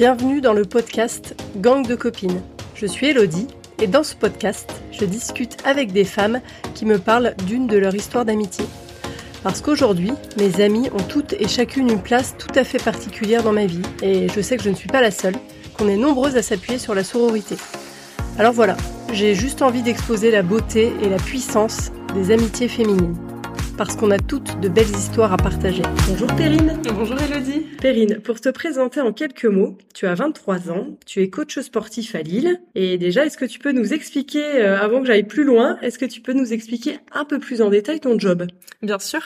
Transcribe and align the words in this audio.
Bienvenue 0.00 0.40
dans 0.40 0.54
le 0.54 0.64
podcast 0.64 1.34
Gang 1.58 1.86
de 1.86 1.94
copines. 1.94 2.40
Je 2.74 2.86
suis 2.86 3.08
Elodie 3.08 3.46
et 3.82 3.86
dans 3.86 4.02
ce 4.02 4.14
podcast, 4.14 4.72
je 4.92 5.04
discute 5.04 5.58
avec 5.66 5.92
des 5.92 6.06
femmes 6.06 6.40
qui 6.74 6.86
me 6.86 6.98
parlent 6.98 7.34
d'une 7.46 7.66
de 7.66 7.76
leurs 7.76 7.94
histoires 7.94 8.24
d'amitié. 8.24 8.64
Parce 9.42 9.60
qu'aujourd'hui, 9.60 10.12
mes 10.38 10.64
amies 10.64 10.88
ont 10.94 11.02
toutes 11.06 11.34
et 11.34 11.48
chacune 11.48 11.90
une 11.90 12.00
place 12.00 12.34
tout 12.38 12.48
à 12.54 12.64
fait 12.64 12.82
particulière 12.82 13.42
dans 13.42 13.52
ma 13.52 13.66
vie 13.66 13.82
et 14.00 14.28
je 14.30 14.40
sais 14.40 14.56
que 14.56 14.62
je 14.62 14.70
ne 14.70 14.74
suis 14.74 14.88
pas 14.88 15.02
la 15.02 15.10
seule, 15.10 15.36
qu'on 15.76 15.86
est 15.86 15.98
nombreuses 15.98 16.38
à 16.38 16.42
s'appuyer 16.42 16.78
sur 16.78 16.94
la 16.94 17.04
sororité. 17.04 17.56
Alors 18.38 18.54
voilà, 18.54 18.78
j'ai 19.12 19.34
juste 19.34 19.60
envie 19.60 19.82
d'exposer 19.82 20.30
la 20.30 20.40
beauté 20.40 20.94
et 21.02 21.10
la 21.10 21.18
puissance 21.18 21.92
des 22.14 22.30
amitiés 22.30 22.68
féminines 22.68 23.18
parce 23.80 23.96
qu'on 23.96 24.10
a 24.10 24.18
toutes 24.18 24.60
de 24.60 24.68
belles 24.68 24.94
histoires 24.94 25.32
à 25.32 25.38
partager. 25.38 25.82
Bonjour 26.06 26.26
Perrine. 26.36 26.78
Bonjour 26.94 27.16
Elodie. 27.18 27.60
Perrine, 27.80 28.20
pour 28.20 28.38
te 28.38 28.50
présenter 28.50 29.00
en 29.00 29.14
quelques 29.14 29.46
mots, 29.46 29.78
tu 30.00 30.06
as 30.06 30.14
23 30.14 30.70
ans, 30.70 30.86
tu 31.04 31.20
es 31.20 31.28
coach 31.28 31.58
sportif 31.58 32.14
à 32.14 32.22
Lille. 32.22 32.62
Et 32.74 32.96
déjà, 32.96 33.26
est-ce 33.26 33.36
que 33.36 33.44
tu 33.44 33.58
peux 33.58 33.72
nous 33.72 33.92
expliquer, 33.92 34.42
euh, 34.42 34.80
avant 34.80 35.00
que 35.00 35.06
j'aille 35.06 35.24
plus 35.24 35.44
loin, 35.44 35.76
est-ce 35.82 35.98
que 35.98 36.06
tu 36.06 36.22
peux 36.22 36.32
nous 36.32 36.54
expliquer 36.54 37.00
un 37.12 37.26
peu 37.26 37.38
plus 37.38 37.60
en 37.60 37.68
détail 37.68 38.00
ton 38.00 38.18
job? 38.18 38.46
Bien 38.80 38.98
sûr. 38.98 39.20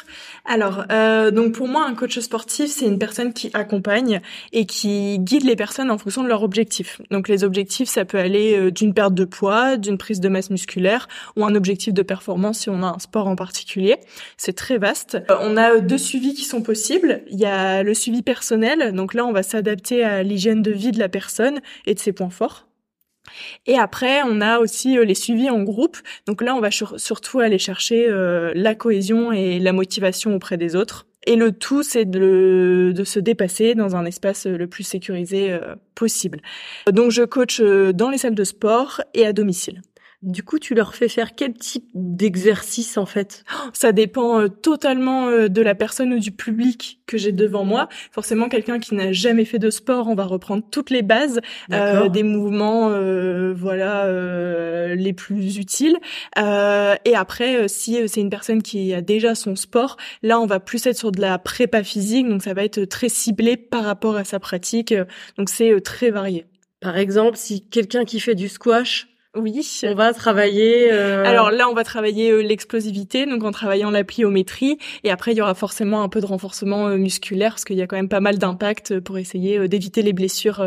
Alors, 0.45 0.84
euh, 0.91 1.30
donc 1.30 1.52
pour 1.52 1.68
moi, 1.68 1.87
un 1.87 1.95
coach 1.95 2.18
sportif, 2.18 2.73
c'est 2.73 2.87
une 2.87 2.98
personne 2.98 3.32
qui 3.32 3.52
accompagne 3.55 4.20
et 4.52 4.66
qui 4.66 5.20
guide 5.20 5.45
les 5.45 5.55
personnes 5.55 5.92
en 5.92 5.98
fonction 5.98 6.24
de 6.24 6.29
leurs 6.29 6.42
objectifs. 6.42 7.01
Donc 7.12 7.29
les 7.29 7.45
objectifs, 7.45 7.88
ça 7.88 8.04
peut 8.04 8.18
aller 8.18 8.59
euh, 8.59 8.73
d'une 8.73 8.95
perte 8.95 9.15
de 9.15 9.24
poids, 9.24 9.77
d'une 9.77 9.96
prise 9.96 10.18
de 10.18 10.29
masse 10.29 10.51
musculaire 10.51 11.06
ou 11.37 11.45
un 11.45 11.54
objectif 11.54 11.95
de 11.95 12.02
performance 12.02 12.59
si 12.59 12.68
on 12.68 12.82
a 12.82 12.87
un 12.87 12.98
sport 12.98 13.29
en 13.29 13.37
particulier 13.37 13.96
c'est 14.37 14.54
très 14.54 14.79
vaste. 14.79 15.15
Euh, 15.30 15.37
on 15.41 15.56
a 15.56 15.79
deux 15.79 15.98
suivis 15.98 16.34
qui 16.34 16.45
sont 16.45 16.62
possibles. 16.62 17.23
Il 17.30 17.38
y 17.38 17.46
a 17.46 17.82
le 17.82 17.95
suivi 17.95 18.23
personnel, 18.23 18.93
donc 18.93 19.15
là 19.15 19.24
on 19.24 19.32
va 19.32 19.43
s'adapter 19.43 20.02
à 20.02 20.23
l'hygiène 20.23 20.63
de 20.64 20.73
vie 20.73 20.91
de 20.91 20.98
la 20.98 21.09
personne 21.09 21.60
et 21.86 21.95
de 21.95 22.00
ses 22.00 22.12
points 22.12 22.30
forts. 22.30 22.66
Et 23.66 23.79
après, 23.79 24.23
on 24.24 24.40
a 24.40 24.59
aussi 24.59 24.98
euh, 24.98 25.04
les 25.04 25.15
suivis 25.15 25.48
en 25.48 25.62
groupe. 25.62 25.96
Donc 26.26 26.43
là, 26.43 26.54
on 26.54 26.60
va 26.60 26.70
surtout 26.70 27.40
aller 27.40 27.59
chercher 27.59 28.07
euh, 28.09 28.52
la 28.54 28.74
cohésion 28.74 29.32
et 29.32 29.59
la 29.59 29.73
motivation 29.73 30.35
auprès 30.35 30.57
des 30.57 30.76
autres. 30.76 31.07
Et 31.26 31.37
le 31.37 31.52
tout, 31.52 31.82
c'est 31.82 32.04
de, 32.04 32.92
de, 32.95 33.04
se 33.04 33.18
dépasser 33.18 33.74
dans 33.74 33.96
un 33.96 34.04
espace 34.04 34.45
le 34.45 34.66
plus 34.66 34.85
sécurisé 34.85 35.59
possible. 35.95 36.42
Donc 36.92 37.12
je 37.12 37.23
coach 37.23 37.62
dans 37.62 38.10
les 38.10 38.18
salles 38.18 38.35
de 38.35 38.45
sport 38.45 39.01
et 39.15 39.24
à 39.24 39.32
domicile. 39.32 39.80
Du 40.24 40.42
coup, 40.42 40.58
tu 40.58 40.74
leur 40.74 40.94
fais 40.94 41.08
faire 41.08 41.34
quel 41.34 41.52
type 41.52 41.84
d'exercice 41.92 42.96
en 42.96 43.04
fait? 43.04 43.44
Ça 43.74 43.92
dépend 43.92 44.40
euh, 44.40 44.48
totalement 44.48 45.28
euh, 45.28 45.48
de 45.48 45.60
la 45.60 45.74
personne 45.74 46.14
ou 46.14 46.18
du 46.18 46.32
public 46.32 47.02
que 47.06 47.18
j'ai 47.18 47.30
devant 47.30 47.66
moi. 47.66 47.90
Forcément, 48.10 48.48
quelqu'un 48.48 48.78
qui 48.78 48.95
n'a 48.95 49.12
jamais 49.12 49.45
fait 49.45 49.58
de 49.58 49.68
sport, 49.68 50.08
on 50.08 50.14
va 50.14 50.24
reprendre 50.24 50.64
toutes 50.70 50.88
les 50.88 51.02
bases, 51.02 51.42
euh, 51.70 52.08
des 52.08 52.22
mouvements, 52.22 52.88
voilà, 53.54 54.06
les 54.95 55.12
plus 55.12 55.58
utiles. 55.58 55.98
et 56.38 57.14
après, 57.14 57.68
si 57.68 58.08
c'est 58.08 58.20
une 58.20 58.30
personne 58.30 58.62
qui 58.62 58.95
a 58.95 59.02
déjà 59.02 59.34
son 59.34 59.56
sport, 59.56 59.98
là, 60.22 60.40
on 60.40 60.46
va 60.46 60.58
plus 60.58 60.86
être 60.86 60.96
sur 60.96 61.12
de 61.12 61.20
la 61.20 61.38
prépa 61.38 61.82
physique, 61.82 62.26
donc 62.26 62.42
ça 62.42 62.54
va 62.54 62.64
être 62.64 62.84
très 62.86 63.10
ciblé 63.10 63.58
par 63.58 63.84
rapport 63.84 64.16
à 64.16 64.25
sa 64.25 64.41
pratique. 64.41 64.94
Donc 65.36 65.50
c'est 65.50 65.78
très 65.82 66.10
varié. 66.10 66.47
Par 66.80 66.97
exemple, 66.97 67.36
si 67.36 67.69
quelqu'un 67.69 68.06
qui 68.06 68.20
fait 68.20 68.34
du 68.34 68.48
squash 68.48 69.13
oui. 69.37 69.81
On 69.84 69.94
va 69.94 70.12
travailler. 70.12 70.93
Euh... 70.93 71.25
Alors 71.25 71.50
là, 71.50 71.69
on 71.69 71.75
va 71.75 71.82
travailler 71.82 72.31
euh, 72.31 72.41
l'explosivité, 72.41 73.27
donc 73.27 73.43
en 73.43 73.50
travaillant 73.50 73.91
la 73.91 74.04
pliométrie, 74.04 74.78
et 75.03 75.10
après 75.10 75.32
il 75.32 75.38
y 75.38 75.41
aura 75.41 75.54
forcément 75.54 76.03
un 76.03 76.09
peu 76.09 76.21
de 76.21 76.26
renforcement 76.26 76.88
euh, 76.88 76.97
musculaire 76.97 77.53
parce 77.53 77.65
qu'il 77.65 77.76
y 77.76 77.82
a 77.82 77.87
quand 77.87 77.97
même 77.97 78.09
pas 78.09 78.21
mal 78.21 78.38
d'impact 78.38 78.93
euh, 78.93 79.00
pour 79.00 79.19
essayer 79.19 79.69
d'éviter 79.69 80.03
les 80.03 80.12
blessures 80.12 80.65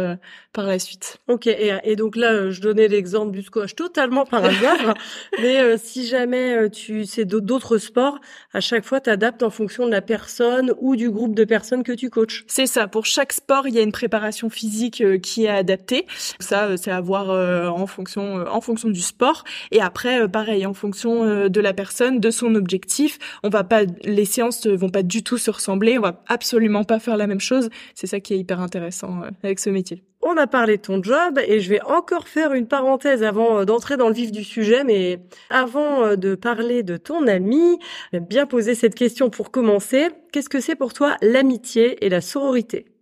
par 0.54 0.66
la 0.66 0.80
suite. 0.80 1.18
Ok. 1.28 1.48
Et, 1.48 1.72
et 1.84 1.96
donc 1.96 2.16
là, 2.16 2.50
je 2.50 2.62
donnais 2.62 2.88
l'exemple 2.88 3.32
du 3.32 3.42
squash 3.42 3.76
totalement 3.76 4.26
par 4.26 4.44
hasard, 4.44 4.96
mais 5.42 5.78
si 5.78 6.06
jamais 6.06 6.70
tu 6.70 7.06
sais 7.06 7.26
d'autres 7.26 7.78
sports, 7.78 8.20
à 8.54 8.60
chaque 8.60 8.84
fois 8.84 9.00
tu 9.00 9.10
adaptes 9.10 9.44
en 9.44 9.50
fonction 9.50 9.86
de 9.86 9.92
la 9.92 10.02
personne 10.02 10.74
ou 10.80 10.96
du 10.96 11.10
groupe 11.10 11.36
de 11.36 11.46
personnes 11.46 11.84
que 11.84 11.92
tu 11.92 12.10
coaches. 12.10 12.44
C'est 12.48 12.68
ça. 12.68 12.88
Pour 12.88 13.06
chaque 13.06 13.34
sport, 13.34 13.68
il 13.68 13.76
y 13.76 13.80
a 13.80 13.82
une 13.82 13.92
préparation 13.92 14.50
physique 14.50 15.04
qui 15.22 15.46
est 15.46 15.50
adaptée. 15.50 16.06
Ça, 16.40 16.76
c'est 16.78 16.92
à 16.92 17.02
voir 17.02 17.30
en 17.30 17.88
fonction 17.88 18.46
en 18.58 18.62
fonction 18.62 18.90
du 18.90 19.02
sport 19.02 19.44
et 19.72 19.82
après 19.82 20.22
euh, 20.22 20.28
pareil 20.28 20.66
en 20.66 20.74
fonction 20.74 21.24
euh, 21.24 21.48
de 21.48 21.62
la 21.62 21.74
personne, 21.74 22.20
de 22.20 22.32
son 22.32 22.56
objectif. 22.56 23.18
On 23.44 23.50
va 23.50 23.64
pas 23.64 23.84
les 24.04 24.26
séances 24.26 24.68
vont 24.68 24.90
pas 24.90 25.04
du 25.04 25.24
tout 25.24 25.38
se 25.38 25.52
ressembler, 25.52 25.98
on 25.98 26.02
va 26.02 26.24
absolument 26.28 26.84
pas 26.84 27.00
faire 27.00 27.18
la 27.18 27.28
même 27.28 27.40
chose. 27.40 27.70
C'est 27.96 28.08
ça 28.08 28.20
qui 28.20 28.34
est 28.34 28.40
hyper 28.40 28.60
intéressant 28.60 29.22
euh, 29.24 29.30
avec 29.44 29.60
ce 29.60 29.70
métier. 29.70 30.04
On 30.22 30.36
a 30.36 30.48
parlé 30.48 30.78
de 30.78 30.82
ton 30.82 31.02
job 31.02 31.40
et 31.48 31.60
je 31.60 31.70
vais 31.70 31.82
encore 31.84 32.28
faire 32.28 32.54
une 32.54 32.68
parenthèse 32.68 33.24
avant 33.24 33.64
d'entrer 33.66 33.98
dans 33.98 34.08
le 34.08 34.16
vif 34.16 34.32
du 34.32 34.44
sujet, 34.44 34.84
mais 34.84 35.20
avant 35.52 36.16
de 36.16 36.34
parler 36.34 36.82
de 36.82 36.98
ton 36.98 37.28
ami, 37.28 37.78
bien 38.14 38.48
poser 38.48 38.74
cette 38.74 38.96
question 38.96 39.30
pour 39.30 39.52
commencer. 39.52 40.08
Qu'est-ce 40.34 40.50
que 40.50 40.60
c'est 40.60 40.76
pour 40.76 40.94
toi 40.94 41.18
l'amitié 41.22 42.04
et 42.04 42.10
la 42.10 42.22
sororité? 42.22 42.97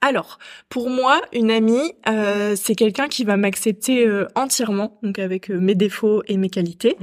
Alors, 0.00 0.38
pour 0.68 0.90
moi, 0.90 1.20
une 1.32 1.50
amie, 1.50 1.92
euh, 2.08 2.54
c'est 2.56 2.74
quelqu'un 2.74 3.08
qui 3.08 3.24
va 3.24 3.36
m'accepter 3.36 4.06
euh, 4.06 4.26
entièrement, 4.34 4.98
donc 5.02 5.18
avec 5.18 5.50
euh, 5.50 5.58
mes 5.58 5.74
défauts 5.74 6.22
et 6.26 6.36
mes 6.36 6.50
qualités, 6.50 6.96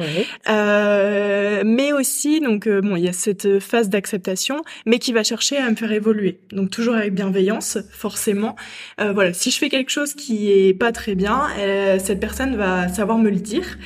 mais 0.48 1.94
aussi, 1.94 2.40
donc 2.42 2.68
bon, 2.68 2.96
il 2.96 3.04
y 3.04 3.08
a 3.08 3.14
cette 3.14 3.60
phase 3.60 3.90
d'acceptation, 3.90 4.62
mais 4.86 5.00
qui 5.00 5.14
va 5.14 5.24
chercher 5.24 5.58
à 5.58 5.70
me 5.70 5.76
faire 5.76 5.92
évoluer, 5.92 6.40
donc 6.52 6.70
toujours 6.70 6.96
avec 6.96 7.14
bienveillance, 7.14 7.78
forcément. 7.92 8.56
voilà, 8.98 9.34
si 9.34 9.52
je 9.52 9.58
fais 9.58 9.70
quelque 9.70 9.90
chose 9.90 10.14
qui 10.14 10.52
est 10.52 10.74
pas 10.74 10.92
très 10.92 11.16
bien, 11.16 11.48
cette 12.00 12.20
personne 12.20 12.56
va 12.56 12.88
savoir 12.88 13.18
me 13.18 13.30
le 13.30 13.38
dire 13.38 13.78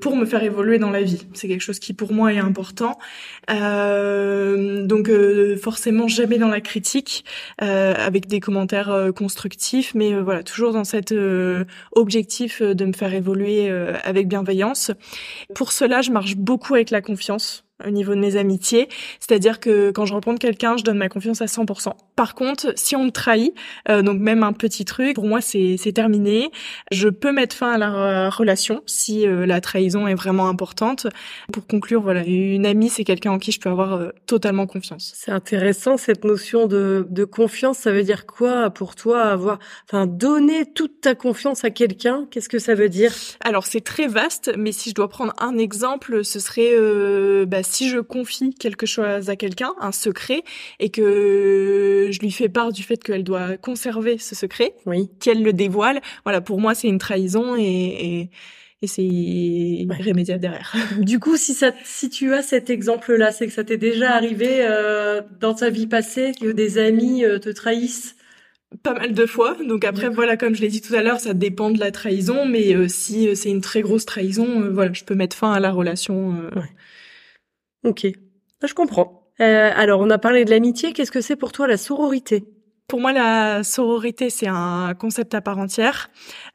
pour 0.00 0.16
me 0.16 0.24
faire 0.24 0.42
évoluer 0.42 0.78
dans 0.78 0.90
la 0.90 1.02
vie. 1.02 1.26
C'est 1.34 1.48
quelque 1.48 1.62
chose 1.62 1.78
qui 1.78 1.92
pour 1.94 2.12
moi 2.12 2.32
est 2.32 2.38
important. 2.38 2.98
donc 3.48 5.10
forcément 5.60 6.08
jamais 6.08 6.38
dans 6.38 6.48
la 6.48 6.60
critique 6.60 7.07
euh, 7.62 7.94
avec 7.96 8.26
des 8.26 8.40
commentaires 8.40 8.90
euh, 8.90 9.12
constructifs, 9.12 9.94
mais 9.94 10.12
euh, 10.12 10.22
voilà, 10.22 10.42
toujours 10.42 10.72
dans 10.72 10.84
cet 10.84 11.14
objectif 11.92 12.62
de 12.62 12.84
me 12.84 12.92
faire 12.92 13.14
évoluer 13.14 13.70
avec 14.04 14.28
bienveillance. 14.28 14.90
Pour 15.54 15.72
cela, 15.72 16.02
je 16.02 16.10
marche 16.10 16.36
beaucoup 16.36 16.74
avec 16.74 16.90
la 16.90 17.00
confiance 17.00 17.67
au 17.86 17.90
niveau 17.90 18.14
de 18.14 18.20
mes 18.20 18.36
amitiés. 18.36 18.88
C'est-à-dire 19.20 19.60
que 19.60 19.90
quand 19.90 20.06
je 20.06 20.12
rencontre 20.12 20.40
quelqu'un, 20.40 20.76
je 20.76 20.84
donne 20.84 20.98
ma 20.98 21.08
confiance 21.08 21.42
à 21.42 21.46
100%. 21.46 21.92
Par 22.16 22.34
contre, 22.34 22.72
si 22.76 22.96
on 22.96 23.04
me 23.04 23.10
trahit, 23.10 23.54
euh, 23.88 24.02
donc 24.02 24.18
même 24.18 24.42
un 24.42 24.52
petit 24.52 24.84
truc, 24.84 25.14
pour 25.14 25.26
moi 25.26 25.40
c'est 25.40 25.92
terminé. 25.94 26.50
Je 26.90 27.08
peux 27.08 27.32
mettre 27.32 27.54
fin 27.54 27.72
à 27.72 27.78
la 27.78 28.30
relation 28.30 28.82
si 28.86 29.26
euh, 29.26 29.46
la 29.46 29.60
trahison 29.60 30.06
est 30.08 30.14
vraiment 30.14 30.48
importante. 30.48 31.06
Pour 31.52 31.66
conclure, 31.66 32.02
voilà, 32.02 32.24
une 32.24 32.66
amie 32.66 32.88
c'est 32.88 33.04
quelqu'un 33.04 33.32
en 33.32 33.38
qui 33.38 33.52
je 33.52 33.60
peux 33.60 33.70
avoir 33.70 33.94
euh, 33.94 34.08
totalement 34.26 34.66
confiance. 34.66 35.12
C'est 35.14 35.30
intéressant 35.30 35.96
cette 35.96 36.24
notion 36.24 36.66
de, 36.66 37.06
de 37.08 37.24
confiance. 37.24 37.78
Ça 37.78 37.92
veut 37.92 38.02
dire 38.02 38.26
quoi 38.26 38.70
pour 38.70 38.96
toi 38.96 39.22
avoir, 39.22 39.58
enfin 39.88 40.06
donner 40.06 40.66
toute 40.66 41.00
ta 41.00 41.14
confiance 41.14 41.64
à 41.64 41.70
quelqu'un? 41.70 42.26
Qu'est-ce 42.30 42.48
que 42.48 42.58
ça 42.58 42.74
veut 42.74 42.88
dire? 42.88 43.12
Alors 43.40 43.66
c'est 43.66 43.80
très 43.80 44.08
vaste, 44.08 44.50
mais 44.56 44.72
si 44.72 44.90
je 44.90 44.94
dois 44.94 45.08
prendre 45.08 45.34
un 45.38 45.56
exemple, 45.56 46.24
ce 46.24 46.40
serait 46.40 46.74
bah, 47.46 47.62
si 47.68 47.88
je 47.88 47.98
confie 47.98 48.54
quelque 48.54 48.86
chose 48.86 49.30
à 49.30 49.36
quelqu'un, 49.36 49.72
un 49.80 49.92
secret, 49.92 50.42
et 50.80 50.90
que 50.90 52.08
je 52.10 52.18
lui 52.20 52.30
fais 52.30 52.48
part 52.48 52.72
du 52.72 52.82
fait 52.82 53.02
qu'elle 53.02 53.24
doit 53.24 53.56
conserver 53.56 54.18
ce 54.18 54.34
secret, 54.34 54.74
oui. 54.86 55.10
qu'elle 55.20 55.42
le 55.42 55.52
dévoile, 55.52 56.00
voilà, 56.24 56.40
pour 56.40 56.60
moi 56.60 56.74
c'est 56.74 56.88
une 56.88 56.98
trahison 56.98 57.56
et, 57.56 58.30
et 58.80 58.86
c'est 58.86 59.04
irrémédiable 59.04 60.40
derrière. 60.40 60.72
Du 60.98 61.18
coup, 61.18 61.36
si 61.36 61.52
ça, 61.54 61.72
si 61.84 62.10
tu 62.10 62.32
as 62.32 62.42
cet 62.42 62.70
exemple-là, 62.70 63.32
c'est 63.32 63.46
que 63.46 63.52
ça 63.52 63.64
t'est 63.64 63.76
déjà 63.76 64.12
arrivé 64.12 64.58
euh, 64.60 65.20
dans 65.40 65.54
ta 65.54 65.70
vie 65.70 65.88
passée 65.88 66.32
que 66.40 66.52
des 66.52 66.78
amis 66.78 67.24
euh, 67.24 67.38
te 67.38 67.48
trahissent? 67.48 68.14
Pas 68.82 68.94
mal 68.94 69.14
de 69.14 69.26
fois. 69.26 69.56
Donc 69.66 69.84
après, 69.84 70.10
voilà, 70.10 70.36
comme 70.36 70.54
je 70.54 70.60
l'ai 70.60 70.68
dit 70.68 70.80
tout 70.80 70.94
à 70.94 71.02
l'heure, 71.02 71.18
ça 71.18 71.34
dépend 71.34 71.70
de 71.70 71.80
la 71.80 71.90
trahison, 71.90 72.44
mais 72.44 72.74
euh, 72.74 72.86
si 72.86 73.34
c'est 73.34 73.50
une 73.50 73.62
très 73.62 73.80
grosse 73.80 74.04
trahison, 74.04 74.70
voilà, 74.70 74.92
je 74.92 75.04
peux 75.04 75.14
mettre 75.14 75.36
fin 75.36 75.52
à 75.52 75.58
la 75.58 75.72
relation. 75.72 76.36
Ok, 77.84 78.06
je 78.66 78.74
comprends. 78.74 79.28
Euh, 79.40 79.70
alors, 79.74 80.00
on 80.00 80.10
a 80.10 80.18
parlé 80.18 80.44
de 80.44 80.50
l'amitié. 80.50 80.92
Qu'est-ce 80.92 81.12
que 81.12 81.20
c'est 81.20 81.36
pour 81.36 81.52
toi 81.52 81.66
la 81.66 81.76
sororité? 81.76 82.44
Pour 82.88 83.00
moi, 83.00 83.12
la 83.12 83.64
sororité, 83.64 84.30
c'est 84.30 84.48
un 84.48 84.94
concept 84.98 85.34
à 85.34 85.42
part 85.42 85.58
entière. 85.58 86.08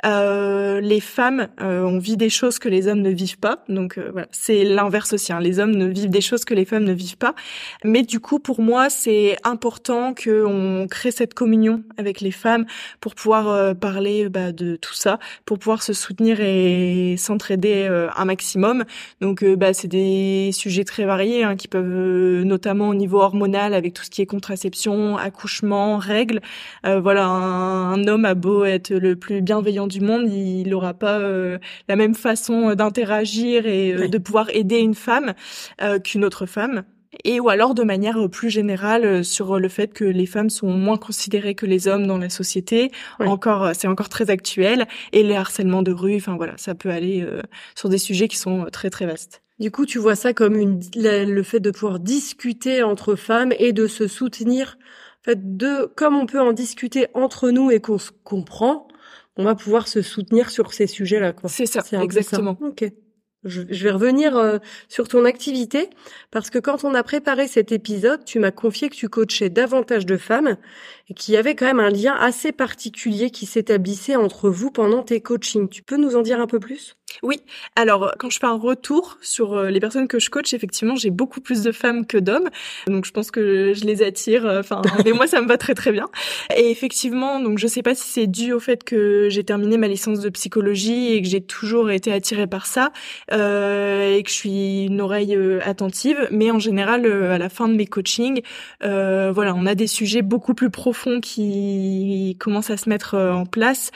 Euh, 0.04 0.82
les 0.82 1.00
femmes, 1.00 1.48
euh, 1.62 1.84
on 1.84 2.00
vit 2.00 2.18
des 2.18 2.32
choses 2.32 2.58
que 2.58 2.68
les 2.70 2.88
hommes 2.88 3.02
ne 3.02 3.12
vivent 3.12 3.38
pas. 3.38 3.64
Donc 3.70 4.00
euh, 4.00 4.10
voilà, 4.12 4.28
c'est 4.32 4.64
l'inverse 4.64 5.14
aussi. 5.14 5.32
Hein. 5.32 5.40
Les 5.40 5.60
hommes 5.60 5.76
ne 5.76 5.86
vivent 5.86 6.10
des 6.10 6.22
choses 6.22 6.44
que 6.44 6.56
les 6.56 6.66
femmes 6.66 6.86
ne 6.86 6.94
vivent 6.94 7.18
pas. 7.18 7.36
Mais 7.84 8.02
du 8.02 8.20
coup, 8.20 8.40
pour 8.40 8.62
moi, 8.62 8.90
c'est 8.90 9.38
important 9.44 10.16
qu'on 10.16 10.88
crée 10.90 11.12
cette 11.12 11.36
communion 11.36 11.84
avec 11.98 12.20
les 12.20 12.32
femmes 12.32 12.66
pour 13.00 13.14
pouvoir 13.14 13.50
euh, 13.50 13.76
parler 13.76 14.28
bah, 14.28 14.52
de 14.52 14.76
tout 14.76 14.96
ça, 14.96 15.20
pour 15.46 15.60
pouvoir 15.60 15.84
se 15.84 15.94
soutenir 15.94 16.42
et 16.42 17.14
s'entraider 17.16 17.88
un 18.16 18.26
maximum. 18.26 18.86
Donc 19.22 19.46
bah, 19.46 19.74
c'est 19.74 19.88
des 19.88 20.50
sujets 20.52 20.84
très 20.84 21.06
variés 21.06 21.44
hein, 21.44 21.56
qui 21.56 21.68
peuvent, 21.68 22.42
notamment 22.44 22.90
au 22.90 22.96
niveau 22.96 23.20
hormonal, 23.20 23.76
avec 23.76 23.94
tout 23.94 24.04
ce 24.04 24.10
qui 24.10 24.24
est 24.24 24.26
contraception, 24.26 25.16
accouchement, 25.18 25.98
règles 25.98 26.23
règles. 26.24 26.42
voilà, 26.84 27.26
un, 27.26 28.08
homme 28.08 28.26
a 28.26 28.36
beau 28.36 28.66
être 28.66 28.94
le 28.94 29.16
plus 29.16 29.42
bienveillant 29.42 29.88
du 29.88 30.02
monde, 30.02 30.32
il 30.32 30.70
n'aura 30.70 30.94
pas 30.94 31.20
la 31.88 31.96
même 31.96 32.16
façon 32.16 32.74
d'interagir 32.76 33.66
et 33.66 34.08
de 34.08 34.18
pouvoir 34.18 34.50
aider 34.52 34.78
une 34.78 34.96
femme 34.96 35.34
qu'une 36.04 36.26
autre 36.26 36.46
femme 36.46 36.84
et 37.24 37.40
ou 37.40 37.50
alors 37.50 37.74
de 37.76 37.84
manière 37.84 38.18
euh, 38.18 38.28
plus 38.28 38.50
générale 38.50 39.06
euh, 39.06 39.24
sur 39.24 39.60
le 39.60 39.70
fait 39.70 39.94
que 39.94 40.04
les 40.04 40.26
femmes 40.26 40.50
sont 40.50 40.72
moins 40.72 40.98
considérées 40.98 41.56
que 41.56 41.66
les 41.66 41.88
hommes 41.88 42.08
dans 42.08 42.18
la 42.18 42.30
société. 42.30 42.92
Encore, 43.20 43.64
euh, 43.64 43.72
c'est 43.76 43.88
encore 43.88 44.10
très 44.10 44.30
actuel. 44.30 44.88
Et 45.12 45.24
les 45.24 45.36
harcèlements 45.36 45.84
de 45.84 45.92
rue, 45.92 46.16
enfin 46.16 46.36
voilà, 46.36 46.54
ça 46.58 46.76
peut 46.76 46.90
aller 46.90 47.26
sur 47.76 47.90
des 47.90 47.98
sujets 47.98 48.28
qui 48.28 48.38
sont 48.38 48.66
très 48.72 48.90
très 48.90 49.06
vastes. 49.06 49.42
Du 49.60 49.72
coup, 49.72 49.86
tu 49.86 50.00
vois 50.00 50.16
ça 50.16 50.34
comme 50.34 50.56
une, 50.56 50.82
le 50.96 51.44
fait 51.44 51.60
de 51.60 51.72
pouvoir 51.72 52.00
discuter 52.00 52.84
entre 52.84 53.16
femmes 53.16 53.54
et 53.60 53.72
de 53.72 53.88
se 53.88 54.08
soutenir. 54.08 54.78
En 55.26 55.32
fait, 55.32 55.58
de 55.58 55.92
comme 55.96 56.16
on 56.16 56.26
peut 56.26 56.42
en 56.42 56.54
discuter 56.54 57.08
entre 57.14 57.50
nous 57.50 57.72
et 57.72 57.80
qu'on 57.80 57.98
se 57.98 58.12
comprend, 58.24 58.88
on 59.38 59.46
va 59.46 59.56
pouvoir 59.56 59.88
se 59.88 60.02
soutenir 60.02 60.50
sur 60.50 60.74
ces 60.74 60.88
sujets-là. 60.88 61.34
C'est 61.48 61.66
ça, 61.66 61.82
exactement. 62.04 62.58
Ok. 62.62 62.86
Je, 63.46 63.62
vais 63.62 63.92
revenir 63.92 64.38
euh, 64.38 64.60
sur 64.88 65.10
ton 65.10 65.26
activité 65.26 65.90
parce 66.32 66.50
que 66.50 66.60
quand 66.60 66.86
on 66.86 66.94
a 66.94 67.04
préparé 67.04 67.50
cet 67.50 67.74
épisode, 67.74 68.24
tu 68.24 68.40
m'as 68.40 68.52
confié 68.52 68.90
que 68.90 68.96
tu 68.96 69.10
coachais 69.10 69.50
davantage 69.50 70.06
de 70.06 70.16
femmes 70.16 70.56
et 71.10 71.14
qu'il 71.14 71.34
y 71.34 71.38
avait 71.38 71.54
quand 71.54 71.66
même 71.66 71.82
un 71.82 71.90
lien 71.90 72.14
assez 72.14 72.54
particulier 72.54 73.32
qui 73.32 73.46
s'établissait 73.46 74.16
entre 74.16 74.50
vous 74.50 74.72
pendant 74.72 75.04
tes 75.04 75.20
coachings. 75.20 75.68
Tu 75.68 75.84
peux 75.84 75.98
nous 75.98 76.16
en 76.16 76.22
dire 76.22 76.40
un 76.40 76.48
peu 76.48 76.60
plus? 76.60 76.96
Oui. 77.22 77.42
Alors, 77.76 78.14
quand 78.18 78.30
je 78.30 78.40
fais 78.40 78.48
un 78.48 78.58
retour 78.58 79.18
sur 79.22 79.54
euh, 79.54 79.70
les 79.70 79.80
personnes 79.80 80.08
que 80.08 80.20
je 80.20 80.30
coach, 80.30 80.54
effectivement, 80.54 80.96
j'ai 80.96 81.10
beaucoup 81.10 81.42
plus 81.42 81.62
de 81.62 81.72
femmes 81.72 82.06
que 82.06 82.18
d'hommes. 82.18 82.50
Donc, 82.88 83.06
je 83.06 83.12
pense 83.12 83.32
que 83.32 83.74
je 83.74 83.86
les 83.86 84.04
attire. 84.04 84.46
Euh, 84.46 84.60
enfin, 84.60 84.82
mais 85.06 85.12
moi, 85.12 85.28
ça 85.28 85.42
me 85.42 85.48
va 85.48 85.58
très 85.58 85.76
très 85.76 85.92
bien. 85.92 86.10
Et 86.56 86.72
effectivement, 86.72 87.40
donc, 87.40 87.60
je 87.60 87.68
sais 87.68 87.84
pas 87.84 87.96
si 87.96 88.08
c'est 88.10 88.28
dû 88.28 88.54
au 88.54 88.60
fait 88.60 88.84
que 88.84 89.28
j'ai 89.30 89.44
terminé 89.44 89.78
ma 89.78 89.88
licence 89.88 90.20
de 90.20 90.30
psychologie 90.30 91.14
et 91.14 91.22
que 91.22 91.28
j'ai 91.28 91.42
toujours 91.42 91.92
été 91.92 92.12
attirée 92.12 92.48
par 92.48 92.66
ça 92.66 92.92
euh, 93.32 94.16
et 94.16 94.24
que 94.24 94.30
je 94.30 94.36
suis 94.36 94.86
une 94.86 95.02
oreille 95.02 95.36
euh, 95.36 95.60
attentive. 95.64 96.28
Mais 96.32 96.52
en 96.52 96.60
général, 96.60 97.06
à 97.06 97.38
la 97.38 97.50
fin 97.50 97.68
de 97.68 97.74
mes 97.74 97.86
coachings, 97.86 98.42
euh, 98.84 99.32
voilà, 99.32 99.54
on 99.56 99.66
a 99.66 99.76
des 99.76 99.88
sujets 99.88 100.22
beaucoup 100.22 100.54
plus 100.54 100.70
profonds 100.70 101.20
qui 101.20 102.38
commencent 102.40 102.70
à 102.70 102.78
se 102.78 102.90
mettre 102.90 103.18
en 103.18 103.46
place 103.46 103.92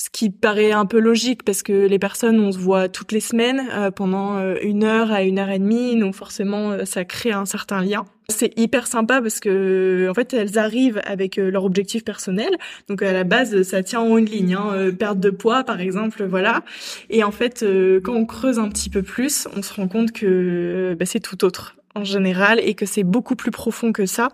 ce 0.00 0.08
qui 0.08 0.30
paraît 0.30 0.72
un 0.72 0.86
peu 0.86 0.98
logique 0.98 1.42
parce 1.44 1.62
que 1.62 1.86
les 1.86 1.98
personnes 1.98 2.40
on 2.40 2.52
se 2.52 2.58
voit 2.58 2.88
toutes 2.88 3.12
les 3.12 3.20
semaines 3.20 3.68
euh, 3.70 3.90
pendant 3.90 4.38
euh, 4.38 4.54
une 4.62 4.82
heure 4.82 5.12
à 5.12 5.24
une 5.24 5.38
heure 5.38 5.50
et 5.50 5.58
demie 5.58 5.94
donc 6.00 6.14
forcément 6.14 6.70
euh, 6.70 6.86
ça 6.86 7.04
crée 7.04 7.32
un 7.32 7.44
certain 7.44 7.82
lien. 7.82 8.06
C'est 8.30 8.58
hyper 8.58 8.86
sympa 8.86 9.20
parce 9.20 9.40
que 9.40 10.08
en 10.08 10.14
fait 10.14 10.32
elles 10.32 10.58
arrivent 10.58 11.02
avec 11.04 11.36
leur 11.36 11.64
objectif 11.64 12.02
personnel. 12.02 12.48
Donc 12.88 13.02
à 13.02 13.12
la 13.12 13.24
base 13.24 13.60
ça 13.62 13.82
tient 13.82 14.00
en 14.00 14.16
une 14.16 14.24
ligne 14.24 14.54
hein, 14.54 14.90
perte 14.98 15.20
de 15.20 15.28
poids 15.28 15.64
par 15.64 15.80
exemple 15.80 16.24
voilà. 16.24 16.62
Et 17.10 17.22
en 17.22 17.32
fait 17.32 17.62
quand 18.02 18.14
on 18.14 18.24
creuse 18.24 18.58
un 18.58 18.70
petit 18.70 18.88
peu 18.88 19.02
plus 19.02 19.48
on 19.54 19.60
se 19.60 19.74
rend 19.74 19.88
compte 19.88 20.12
que 20.12 20.96
bah, 20.98 21.04
c'est 21.04 21.20
tout 21.20 21.44
autre 21.44 21.76
en 21.94 22.04
général 22.04 22.60
et 22.60 22.74
que 22.74 22.86
c'est 22.86 23.04
beaucoup 23.04 23.36
plus 23.36 23.50
profond 23.50 23.92
que 23.92 24.06
ça. 24.06 24.28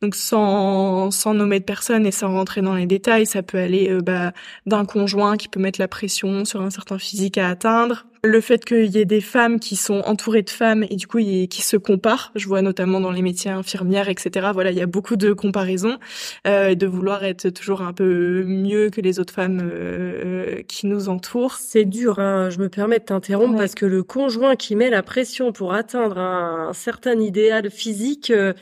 Donc 0.00 0.14
sans, 0.14 1.10
sans 1.10 1.34
nommer 1.34 1.60
de 1.60 1.64
personne 1.64 2.06
et 2.06 2.12
sans 2.12 2.32
rentrer 2.32 2.62
dans 2.62 2.74
les 2.74 2.86
détails, 2.86 3.26
ça 3.26 3.42
peut 3.42 3.58
aller 3.58 3.90
euh, 3.90 4.00
bah, 4.00 4.32
d'un 4.66 4.84
conjoint 4.84 5.36
qui 5.36 5.48
peut 5.48 5.60
mettre 5.60 5.80
la 5.80 5.88
pression 5.88 6.44
sur 6.44 6.60
un 6.62 6.70
certain 6.70 6.98
physique 6.98 7.38
à 7.38 7.48
atteindre, 7.48 8.06
le 8.24 8.40
fait 8.40 8.64
qu'il 8.64 8.86
y 8.86 8.98
ait 8.98 9.04
des 9.04 9.20
femmes 9.20 9.58
qui 9.58 9.74
sont 9.74 10.00
entourées 10.06 10.42
de 10.42 10.50
femmes 10.50 10.84
et 10.88 10.94
du 10.94 11.08
coup 11.08 11.18
qui 11.18 11.62
se 11.62 11.76
comparent. 11.76 12.30
Je 12.36 12.46
vois 12.46 12.62
notamment 12.62 13.00
dans 13.00 13.10
les 13.10 13.20
métiers 13.20 13.50
infirmières, 13.50 14.08
etc. 14.08 14.50
Voilà, 14.52 14.70
il 14.70 14.78
y 14.78 14.80
a 14.80 14.86
beaucoup 14.86 15.16
de 15.16 15.32
comparaisons, 15.32 15.98
euh, 16.46 16.76
de 16.76 16.86
vouloir 16.86 17.24
être 17.24 17.48
toujours 17.48 17.82
un 17.82 17.92
peu 17.92 18.44
mieux 18.44 18.90
que 18.90 19.00
les 19.00 19.18
autres 19.18 19.34
femmes 19.34 19.60
euh, 19.64 20.62
qui 20.68 20.86
nous 20.86 21.08
entourent. 21.08 21.56
C'est 21.56 21.84
dur. 21.84 22.20
Hein. 22.20 22.48
Je 22.50 22.60
me 22.60 22.68
permets 22.68 23.00
de 23.00 23.04
t'interrompre 23.04 23.56
parce 23.56 23.74
que 23.74 23.86
le 23.86 24.04
conjoint 24.04 24.54
qui 24.54 24.76
met 24.76 24.88
la 24.88 25.02
pression 25.02 25.50
pour 25.50 25.74
atteindre 25.74 26.18
un, 26.18 26.72
certain 26.74 27.18
idéal 27.18 27.70
physique. 27.70 28.30
Euh, 28.30 28.52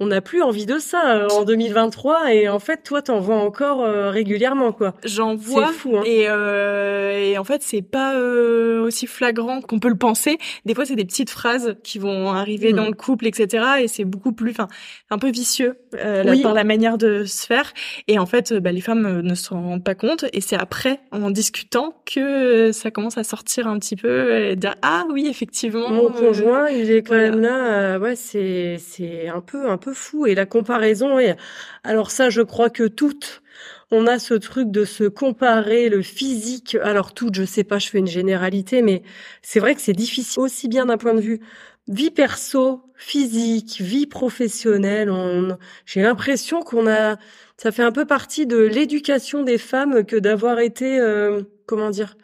on 0.00 0.06
n'a 0.06 0.20
plus 0.20 0.42
envie 0.42 0.66
de 0.66 0.78
ça 0.78 1.16
euh, 1.16 1.28
en 1.28 1.44
2023 1.44 2.32
et 2.32 2.48
en 2.48 2.58
fait 2.58 2.82
toi 2.82 3.02
t'en 3.02 3.20
vois 3.20 3.36
encore 3.36 3.82
euh, 3.82 4.10
régulièrement 4.10 4.72
quoi. 4.72 4.94
J'en 5.04 5.34
vois 5.36 5.68
fou, 5.68 5.96
hein. 5.96 6.02
et, 6.04 6.26
euh, 6.28 7.18
et 7.18 7.38
en 7.38 7.44
fait 7.44 7.62
c'est 7.62 7.82
pas 7.82 8.18
aussi 8.18 9.06
flagrant 9.06 9.60
qu'on 9.60 9.78
peut 9.78 9.88
le 9.88 9.96
penser. 9.96 10.38
Des 10.64 10.74
fois 10.74 10.84
c'est 10.84 10.96
des 10.96 11.04
petites 11.04 11.30
phrases 11.30 11.76
qui 11.82 11.98
vont 11.98 12.30
arriver 12.30 12.72
hmm. 12.72 12.76
dans 12.76 12.86
le 12.86 12.92
couple 12.92 13.26
etc 13.26 13.64
et 13.80 13.88
c'est 13.88 14.04
beaucoup 14.04 14.32
plus 14.32 14.50
enfin 14.50 14.68
un 15.10 15.18
peu 15.18 15.30
vicieux 15.30 15.78
par 15.92 16.54
la 16.54 16.64
manière 16.64 16.98
de 16.98 17.24
se 17.24 17.46
faire 17.46 17.72
et 18.08 18.18
en 18.18 18.26
fait 18.26 18.52
bah, 18.52 18.72
les 18.72 18.80
femmes 18.80 19.20
ne 19.20 19.34
se 19.34 19.54
rendent 19.54 19.84
pas 19.84 19.94
compte 19.94 20.24
et 20.32 20.40
c'est 20.40 20.56
après 20.56 21.00
en 21.12 21.30
discutant 21.30 21.94
que 22.04 22.72
ça 22.72 22.90
commence 22.90 23.18
à 23.18 23.24
sortir 23.24 23.68
un 23.68 23.78
petit 23.78 23.96
peu 23.96 24.50
et 24.50 24.56
dire 24.56 24.74
ah 24.82 25.04
oui 25.10 25.26
effectivement 25.28 25.90
mon 25.90 26.10
conjoint 26.10 26.68
il 26.68 26.90
est 26.90 27.02
quand 27.02 27.16
même 27.16 27.40
là 27.40 27.98
ouais 27.98 28.16
c'est 28.16 28.76
c'est 28.78 29.28
un 29.28 29.40
peu 29.40 29.70
un 29.70 29.78
peu 29.78 29.93
fou. 29.94 30.26
Et 30.26 30.34
la 30.34 30.46
comparaison, 30.46 31.18
est... 31.18 31.36
alors 31.84 32.10
ça, 32.10 32.30
je 32.30 32.42
crois 32.42 32.70
que 32.70 32.86
toutes, 32.86 33.42
on 33.90 34.06
a 34.06 34.18
ce 34.18 34.34
truc 34.34 34.70
de 34.70 34.84
se 34.84 35.04
comparer 35.04 35.88
le 35.88 36.02
physique. 36.02 36.76
Alors 36.82 37.14
toutes, 37.14 37.34
je 37.34 37.44
sais 37.44 37.64
pas, 37.64 37.78
je 37.78 37.88
fais 37.88 37.98
une 37.98 38.06
généralité, 38.06 38.82
mais 38.82 39.02
c'est 39.42 39.60
vrai 39.60 39.74
que 39.74 39.80
c'est 39.80 39.92
difficile 39.92 40.42
aussi 40.42 40.68
bien 40.68 40.86
d'un 40.86 40.98
point 40.98 41.14
de 41.14 41.20
vue 41.20 41.40
vie 41.88 42.10
perso, 42.10 42.82
physique, 42.94 43.80
vie 43.80 44.06
professionnelle. 44.06 45.10
On... 45.10 45.56
J'ai 45.86 46.02
l'impression 46.02 46.62
qu'on 46.62 46.86
a, 46.86 47.16
ça 47.56 47.72
fait 47.72 47.82
un 47.82 47.92
peu 47.92 48.06
partie 48.06 48.46
de 48.46 48.58
l'éducation 48.58 49.42
des 49.42 49.58
femmes 49.58 50.04
que 50.04 50.16
d'avoir 50.16 50.60
été, 50.60 50.98
euh, 50.98 51.42
comment 51.66 51.90
dire, 51.90 52.16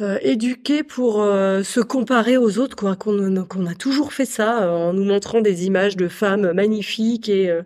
euh, 0.00 0.18
éduqués 0.22 0.82
pour 0.82 1.22
euh, 1.22 1.62
se 1.62 1.80
comparer 1.80 2.36
aux 2.36 2.58
autres, 2.58 2.76
quoi. 2.76 2.96
Qu'on 2.96 3.66
a 3.66 3.74
toujours 3.74 4.12
fait 4.12 4.24
ça 4.24 4.64
euh, 4.64 4.70
en 4.70 4.92
nous 4.92 5.04
montrant 5.04 5.40
des 5.40 5.66
images 5.66 5.96
de 5.96 6.08
femmes 6.08 6.52
magnifiques 6.52 7.28
et 7.28 7.48
euh, 7.48 7.62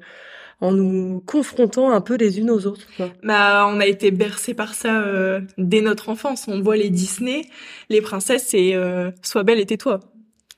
en 0.60 0.72
nous 0.72 1.22
confrontant 1.24 1.90
un 1.90 2.00
peu 2.00 2.16
les 2.16 2.38
unes 2.38 2.50
aux 2.50 2.66
autres. 2.66 2.86
Quoi. 2.96 3.10
Bah, 3.22 3.66
on 3.68 3.80
a 3.80 3.86
été 3.86 4.10
bercé 4.10 4.54
par 4.54 4.74
ça 4.74 5.40
dès 5.56 5.80
notre 5.80 6.08
enfance. 6.08 6.48
On 6.48 6.60
voit 6.60 6.76
les 6.76 6.90
Disney, 6.90 7.42
les 7.90 8.00
princesses 8.00 8.52
et 8.54 8.76
sois 9.22 9.44
belle 9.44 9.60
et 9.60 9.66
tais-toi 9.66 10.00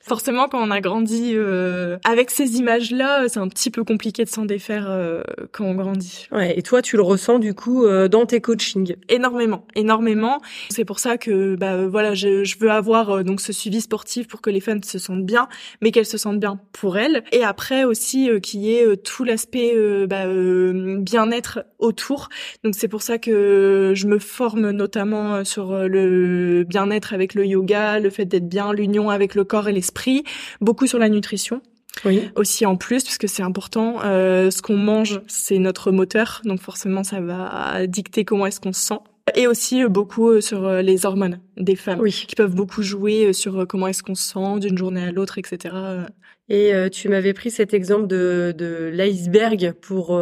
forcément 0.00 0.48
quand 0.48 0.60
on 0.66 0.70
a 0.70 0.80
grandi 0.80 1.32
euh, 1.34 1.98
avec 2.04 2.30
ces 2.30 2.56
images-là, 2.56 3.28
c'est 3.28 3.38
un 3.38 3.48
petit 3.48 3.70
peu 3.70 3.84
compliqué 3.84 4.24
de 4.24 4.28
s'en 4.28 4.44
défaire 4.44 4.86
euh, 4.88 5.22
quand 5.52 5.64
on 5.64 5.74
grandit. 5.74 6.26
Ouais, 6.32 6.58
et 6.58 6.62
toi 6.62 6.82
tu 6.82 6.96
le 6.96 7.02
ressens 7.02 7.38
du 7.38 7.54
coup 7.54 7.84
euh, 7.84 8.08
dans 8.08 8.26
tes 8.26 8.40
coachings? 8.40 8.96
Énormément, 9.08 9.66
énormément. 9.74 10.40
C'est 10.70 10.84
pour 10.84 10.98
ça 10.98 11.18
que 11.18 11.54
bah 11.54 11.86
voilà, 11.86 12.14
je, 12.14 12.44
je 12.44 12.58
veux 12.58 12.70
avoir 12.70 13.22
donc 13.24 13.40
ce 13.40 13.52
suivi 13.52 13.80
sportif 13.80 14.26
pour 14.26 14.40
que 14.40 14.50
les 14.50 14.60
femmes 14.60 14.82
se 14.82 14.98
sentent 14.98 15.26
bien, 15.26 15.48
mais 15.80 15.90
qu'elles 15.90 16.06
se 16.06 16.18
sentent 16.18 16.40
bien 16.40 16.58
pour 16.72 16.98
elles. 16.98 17.22
Et 17.32 17.44
après 17.44 17.84
aussi 17.84 18.28
qu'il 18.42 18.60
y 18.60 18.74
ait 18.74 18.96
tout 18.96 19.24
l'aspect 19.24 19.74
bah, 20.06 20.24
bien-être 20.98 21.60
autour. 21.78 22.28
Donc 22.64 22.74
c'est 22.74 22.88
pour 22.88 23.02
ça 23.02 23.18
que 23.18 23.92
je 23.94 24.06
me 24.06 24.18
forme 24.18 24.70
notamment 24.70 25.44
sur 25.44 25.76
le 25.76 26.64
bien-être 26.64 27.12
avec 27.12 27.34
le 27.34 27.46
yoga, 27.46 28.00
le 28.00 28.10
fait 28.10 28.24
d'être 28.24 28.48
bien, 28.48 28.72
l'union 28.72 29.10
avec 29.10 29.34
le 29.34 29.44
corps 29.44 29.68
et 29.68 29.72
l'esprit 29.72 29.99
beaucoup 30.60 30.86
sur 30.86 30.98
la 30.98 31.08
nutrition. 31.08 31.62
Oui. 32.04 32.30
Aussi 32.36 32.66
en 32.66 32.76
plus, 32.76 33.02
parce 33.04 33.18
que 33.18 33.26
c'est 33.26 33.42
important. 33.42 33.98
Euh, 34.04 34.50
ce 34.50 34.62
qu'on 34.62 34.76
mange, 34.76 35.20
c'est 35.26 35.58
notre 35.58 35.90
moteur, 35.90 36.40
donc 36.44 36.60
forcément, 36.60 37.04
ça 37.04 37.20
va 37.20 37.86
dicter 37.86 38.24
comment 38.24 38.46
est-ce 38.46 38.60
qu'on 38.60 38.72
se 38.72 38.80
sent. 38.80 38.98
Et 39.34 39.46
aussi 39.46 39.82
euh, 39.82 39.88
beaucoup 39.88 40.28
euh, 40.30 40.40
sur 40.40 40.70
les 40.82 41.04
hormones 41.04 41.40
des 41.56 41.76
femmes, 41.76 42.00
oui. 42.00 42.12
qui 42.12 42.34
peuvent 42.34 42.54
beaucoup 42.54 42.82
jouer 42.82 43.32
sur 43.32 43.66
comment 43.66 43.86
est-ce 43.88 44.02
qu'on 44.02 44.14
se 44.14 44.32
sent 44.32 44.60
d'une 44.60 44.78
journée 44.78 45.02
à 45.02 45.12
l'autre, 45.12 45.38
etc. 45.38 45.74
Et 46.48 46.72
tu 46.90 47.08
m'avais 47.08 47.32
pris 47.32 47.50
cet 47.50 47.74
exemple 47.74 48.08
de, 48.08 48.52
de 48.56 48.90
l'iceberg 48.92 49.72
pour 49.80 50.20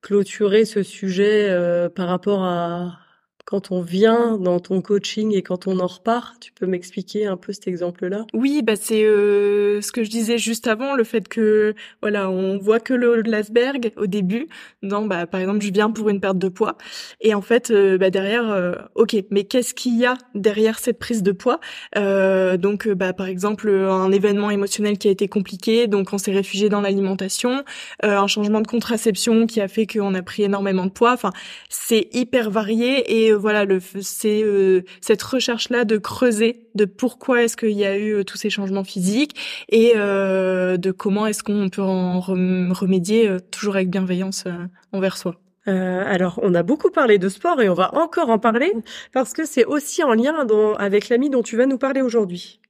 clôturer 0.00 0.64
ce 0.64 0.84
sujet 0.84 1.88
par 1.96 2.06
rapport 2.06 2.44
à, 2.44 2.98
quand 3.44 3.70
on 3.72 3.82
vient 3.82 4.38
dans 4.38 4.60
ton 4.60 4.80
coaching 4.80 5.34
et 5.34 5.42
quand 5.42 5.66
on 5.66 5.80
en 5.80 5.86
repart, 5.86 6.38
tu 6.40 6.52
peux 6.52 6.66
m'expliquer 6.66 7.26
un 7.26 7.36
peu 7.36 7.52
cet 7.52 7.66
exemple-là? 7.66 8.26
Oui, 8.32 8.62
bah 8.62 8.76
c'est 8.76 9.04
euh, 9.04 9.80
ce 9.80 9.92
que 9.92 10.04
je 10.04 10.10
disais 10.10 10.38
juste 10.38 10.66
avant, 10.68 10.94
le 10.94 11.04
fait 11.04 11.28
que 11.28 11.74
voilà, 12.00 12.30
on 12.30 12.58
voit 12.58 12.80
que 12.80 12.94
le 12.94 13.22
l'iceberg 13.22 13.92
au 13.96 14.06
début. 14.06 14.48
Non, 14.82 15.06
bah 15.06 15.26
par 15.26 15.40
exemple, 15.40 15.60
je 15.62 15.72
viens 15.72 15.90
pour 15.90 16.08
une 16.08 16.20
perte 16.20 16.38
de 16.38 16.48
poids 16.48 16.76
et 17.20 17.34
en 17.34 17.42
fait, 17.42 17.70
euh, 17.70 17.98
bah 17.98 18.10
derrière, 18.10 18.48
euh, 18.50 18.74
ok, 18.94 19.16
mais 19.30 19.44
qu'est-ce 19.44 19.74
qu'il 19.74 19.98
y 19.98 20.06
a 20.06 20.14
derrière 20.34 20.78
cette 20.78 20.98
prise 20.98 21.22
de 21.22 21.32
poids? 21.32 21.60
Donc, 21.96 22.88
bah 22.88 23.12
par 23.12 23.26
exemple, 23.26 23.68
un 23.68 24.12
événement 24.12 24.50
émotionnel 24.50 24.98
qui 24.98 25.08
a 25.08 25.10
été 25.10 25.28
compliqué, 25.28 25.86
donc 25.86 26.12
on 26.12 26.18
s'est 26.18 26.32
réfugié 26.32 26.68
dans 26.68 26.80
l'alimentation, 26.80 27.64
un 28.02 28.26
changement 28.26 28.60
de 28.60 28.66
contraception 28.66 29.46
qui 29.46 29.60
a 29.60 29.68
fait 29.68 29.86
qu'on 29.86 30.14
a 30.14 30.22
pris 30.22 30.42
énormément 30.42 30.86
de 30.86 30.90
poids. 30.90 31.12
Enfin, 31.12 31.32
c'est 31.68 32.08
hyper 32.12 32.50
varié 32.50 33.24
et 33.24 33.32
voilà, 33.40 33.64
le 33.64 33.80
c'est 34.00 34.42
euh, 34.42 34.82
cette 35.00 35.22
recherche 35.22 35.70
là 35.70 35.84
de 35.84 35.98
creuser 35.98 36.68
de 36.74 36.84
pourquoi 36.84 37.42
est-ce 37.42 37.56
qu'il 37.56 37.72
y 37.72 37.84
a 37.84 37.96
eu 37.96 38.14
euh, 38.14 38.24
tous 38.24 38.36
ces 38.36 38.50
changements 38.50 38.84
physiques 38.84 39.34
et 39.68 39.94
euh, 39.96 40.76
de 40.76 40.90
comment 40.92 41.26
est-ce 41.26 41.42
qu'on 41.42 41.68
peut 41.68 41.82
en 41.82 42.20
remédier 42.20 43.36
toujours 43.50 43.74
avec 43.76 43.90
bienveillance 43.90 44.44
envers 44.92 45.16
soi. 45.16 45.40
euh, 45.68 46.02
alors, 46.06 46.40
on 46.42 46.54
a 46.54 46.62
beaucoup 46.62 46.90
parlé 46.90 47.18
de 47.18 47.28
sport 47.28 47.60
et 47.60 47.68
on 47.68 47.74
va 47.74 47.94
encore 47.94 48.30
en 48.30 48.38
parler 48.38 48.72
parce 49.12 49.32
que 49.32 49.44
c'est 49.44 49.64
aussi 49.64 50.02
en 50.02 50.14
lien 50.14 50.34
avec 50.78 51.08
l'ami 51.08 51.30
dont 51.30 51.42
tu 51.42 51.56
vas 51.56 51.66
nous 51.66 51.78
parler 51.78 52.02
aujourd'hui. 52.02 52.60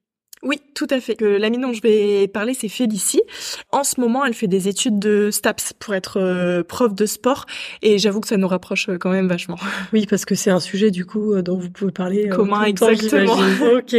Oui, 0.43 0.59
tout 0.73 0.87
à 0.89 1.01
fait. 1.01 1.21
L'amie 1.21 1.59
dont 1.59 1.75
je 1.75 1.83
vais 1.83 2.27
parler, 2.27 2.55
c'est 2.55 2.71
Félicie. 2.71 3.21
En 3.73 3.85
ce 3.85 4.01
moment, 4.01 4.25
elle 4.25 4.33
fait 4.33 4.47
des 4.47 4.69
études 4.69 4.99
de 4.99 5.31
STAPS 5.31 5.75
pour 5.79 5.95
être 5.95 6.19
euh, 6.19 6.63
prof 6.63 6.95
de 6.95 7.05
sport, 7.05 7.45
et 7.83 7.99
j'avoue 7.99 8.21
que 8.21 8.29
ça 8.29 8.39
nous 8.39 8.49
rapproche 8.49 8.89
euh, 8.89 8.97
quand 8.97 9.11
même 9.11 9.29
vachement. 9.29 9.59
Oui, 9.93 10.07
parce 10.07 10.25
que 10.25 10.35
c'est 10.35 10.51
un 10.51 10.61
sujet 10.61 10.91
du 10.91 11.05
coup 11.05 11.35
euh, 11.35 11.43
dont 11.43 11.59
vous 11.59 11.69
pouvez 11.69 11.91
parler. 11.91 12.29
Commun, 12.29 12.63
exactement. 12.63 13.35
ok. 13.75 13.97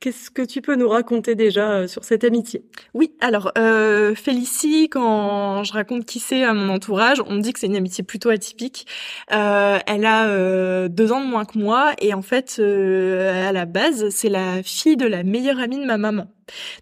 Qu'est-ce 0.00 0.30
que 0.30 0.42
tu 0.42 0.62
peux 0.62 0.76
nous 0.76 0.88
raconter 0.88 1.34
déjà 1.34 1.86
sur 1.86 2.04
cette 2.04 2.24
amitié? 2.24 2.62
Oui, 2.94 3.12
alors 3.20 3.52
euh, 3.58 4.14
Félicie, 4.14 4.88
quand 4.88 5.64
je 5.64 5.72
raconte 5.72 6.06
qui 6.06 6.18
c'est 6.18 6.44
à 6.44 6.54
mon 6.54 6.72
entourage, 6.72 7.20
on 7.26 7.34
me 7.34 7.40
dit 7.40 7.52
que 7.52 7.58
c'est 7.58 7.66
une 7.66 7.76
amitié 7.76 8.04
plutôt 8.04 8.30
atypique. 8.30 8.86
Euh, 9.32 9.78
elle 9.86 10.06
a 10.06 10.88
deux 10.88 11.12
ans 11.12 11.20
de 11.20 11.28
moins 11.28 11.44
que 11.44 11.58
moi, 11.58 11.92
et 12.00 12.14
en 12.14 12.22
fait, 12.22 12.58
à 12.58 13.52
la 13.52 13.66
base, 13.66 14.08
c'est 14.10 14.28
la 14.28 14.62
fille 14.62 14.96
de 14.96 15.06
la 15.06 15.24
meilleure 15.24 15.58
amie 15.58 15.73
de 15.80 15.86
ma 15.86 15.96
maman. 15.98 16.28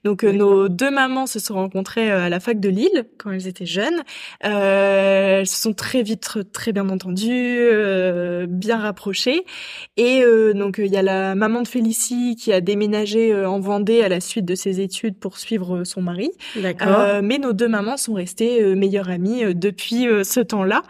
Donc 0.05 0.25
euh, 0.25 0.33
nos 0.33 0.69
deux 0.69 0.91
mamans 0.91 1.27
se 1.27 1.39
sont 1.39 1.55
rencontrées 1.55 2.11
euh, 2.11 2.27
à 2.27 2.29
la 2.29 2.41
fac 2.41 2.61
de 2.61 2.69
Lille 2.69 3.05
quand 3.19 3.31
elles 3.31 3.47
étaient 3.47 3.67
jeunes. 3.67 4.03
Euh, 4.45 5.41
elles 5.41 5.47
se 5.47 5.61
sont 5.61 5.73
très 5.73 6.03
vite 6.03 6.39
très 6.53 6.73
bien 6.73 6.89
entendues, 6.89 7.31
euh, 7.31 8.47
bien 8.49 8.79
rapprochées. 8.79 9.45
Et 9.97 10.23
donc 10.55 10.79
il 10.79 10.87
y 10.87 10.97
a 10.97 11.03
la 11.03 11.35
maman 11.35 11.63
de 11.63 11.69
Félicie 11.69 12.37
qui 12.37 12.53
a 12.53 12.61
déménagé 12.61 13.35
en 13.45 13.61
Vendée 13.61 14.03
à 14.03 14.09
la 14.09 14.21
suite 14.21 14.45
de 14.45 14.55
ses 14.55 14.81
études 14.81 15.19
pour 15.19 15.39
suivre 15.39 15.85
son 15.85 16.03
mari. 16.03 16.31
D'accord. 16.57 17.23
mais 17.23 17.39
nos 17.39 17.53
deux 17.53 17.69
mamans 17.69 17.97
sont 17.97 18.15
restées 18.15 18.75
meilleures 18.75 19.11
amies 19.11 19.55
depuis 19.55 20.07
ce 20.25 20.41
temps-là. 20.41 20.83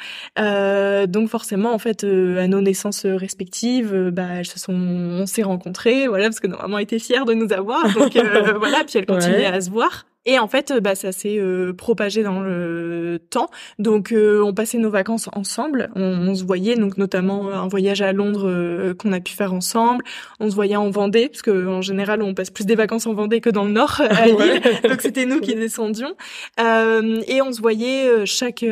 donc 1.07 1.29
forcément 1.29 1.73
en 1.73 1.79
fait 1.79 2.05
à 2.05 2.47
nos 2.47 2.61
naissances 2.61 3.07
respectives, 3.07 4.11
bah 4.13 4.27
elles 4.39 4.47
se 4.47 4.59
sont, 4.59 4.73
on 4.75 5.27
s'est 5.27 5.43
rencontrées, 5.43 6.07
voilà 6.09 6.25
parce 6.25 6.41
que 6.41 6.47
nos 6.47 6.59
mamans 6.59 6.79
étaient 6.79 6.99
fières 6.99 7.25
de 7.25 7.35
nous 7.35 7.53
avoir. 7.53 7.93
Donc 7.95 8.15
voilà, 8.69 8.85
puis 8.85 8.99
elle 8.99 9.07
continuait 9.07 9.47
à 9.47 9.61
se 9.61 9.71
voir. 9.71 10.07
Et 10.25 10.39
en 10.39 10.47
fait, 10.47 10.73
bah, 10.81 10.95
ça 10.95 11.11
s'est 11.11 11.39
euh, 11.39 11.73
propagé 11.73 12.23
dans 12.23 12.41
le 12.41 13.19
temps. 13.31 13.51
Donc, 13.81 14.13
euh, 14.13 14.41
on 14.45 14.55
passait 14.55 14.79
nos 14.79 14.91
vacances 14.91 15.29
ensemble. 15.33 15.91
On, 15.97 16.35
se 16.35 16.45
voyait, 16.45 16.77
donc 16.77 16.97
notamment 16.97 17.51
un 17.51 17.67
voyage 17.67 18.03
à 18.03 18.13
Londres 18.13 18.49
euh, 18.49 18.95
qu'on 18.95 19.13
a 19.13 19.19
pu 19.19 19.33
faire 19.33 19.53
ensemble. 19.53 20.05
On 20.39 20.49
se 20.49 20.55
voyait 20.55 20.77
en 20.77 20.91
Vendée, 20.91 21.29
parce 21.29 21.43
que 21.43 21.67
en 21.67 21.83
général, 21.83 22.23
on 22.23 22.35
passe 22.35 22.51
plus 22.51 22.67
des 22.67 22.77
vacances 22.77 23.07
en 23.07 23.15
Vendée 23.15 23.41
que 23.41 23.51
dans 23.51 23.65
le 23.65 23.73
Nord, 23.73 24.01
à 24.11 24.27
Lille. 24.27 24.63
donc, 24.89 25.01
c'était 25.01 25.27
nous 25.27 25.41
qui 25.41 25.55
descendions. 25.57 26.15
et 26.59 27.43
on 27.43 27.53
se 27.53 27.61
voyait 27.61 28.25
chaque 28.25 28.65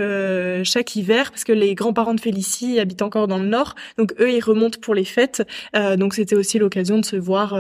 chaque 0.63 0.97
hiver, 0.97 1.31
parce 1.31 1.45
que 1.45 1.53
les 1.53 1.75
grands-parents 1.75 2.15
de 2.15 2.21
Félicie 2.21 2.79
habitent 2.79 3.03
encore 3.03 3.27
dans 3.27 3.39
le 3.39 3.47
Nord. 3.47 3.75
Donc, 3.99 4.15
eux, 4.21 4.31
ils 4.31 4.41
remontent 4.41 4.79
pour 4.81 4.95
les 4.95 5.05
fêtes. 5.05 5.43
donc, 5.97 6.15
c'était 6.15 6.37
aussi 6.37 6.59
l'occasion 6.59 6.99
de 6.99 7.05
se 7.05 7.17
voir 7.17 7.57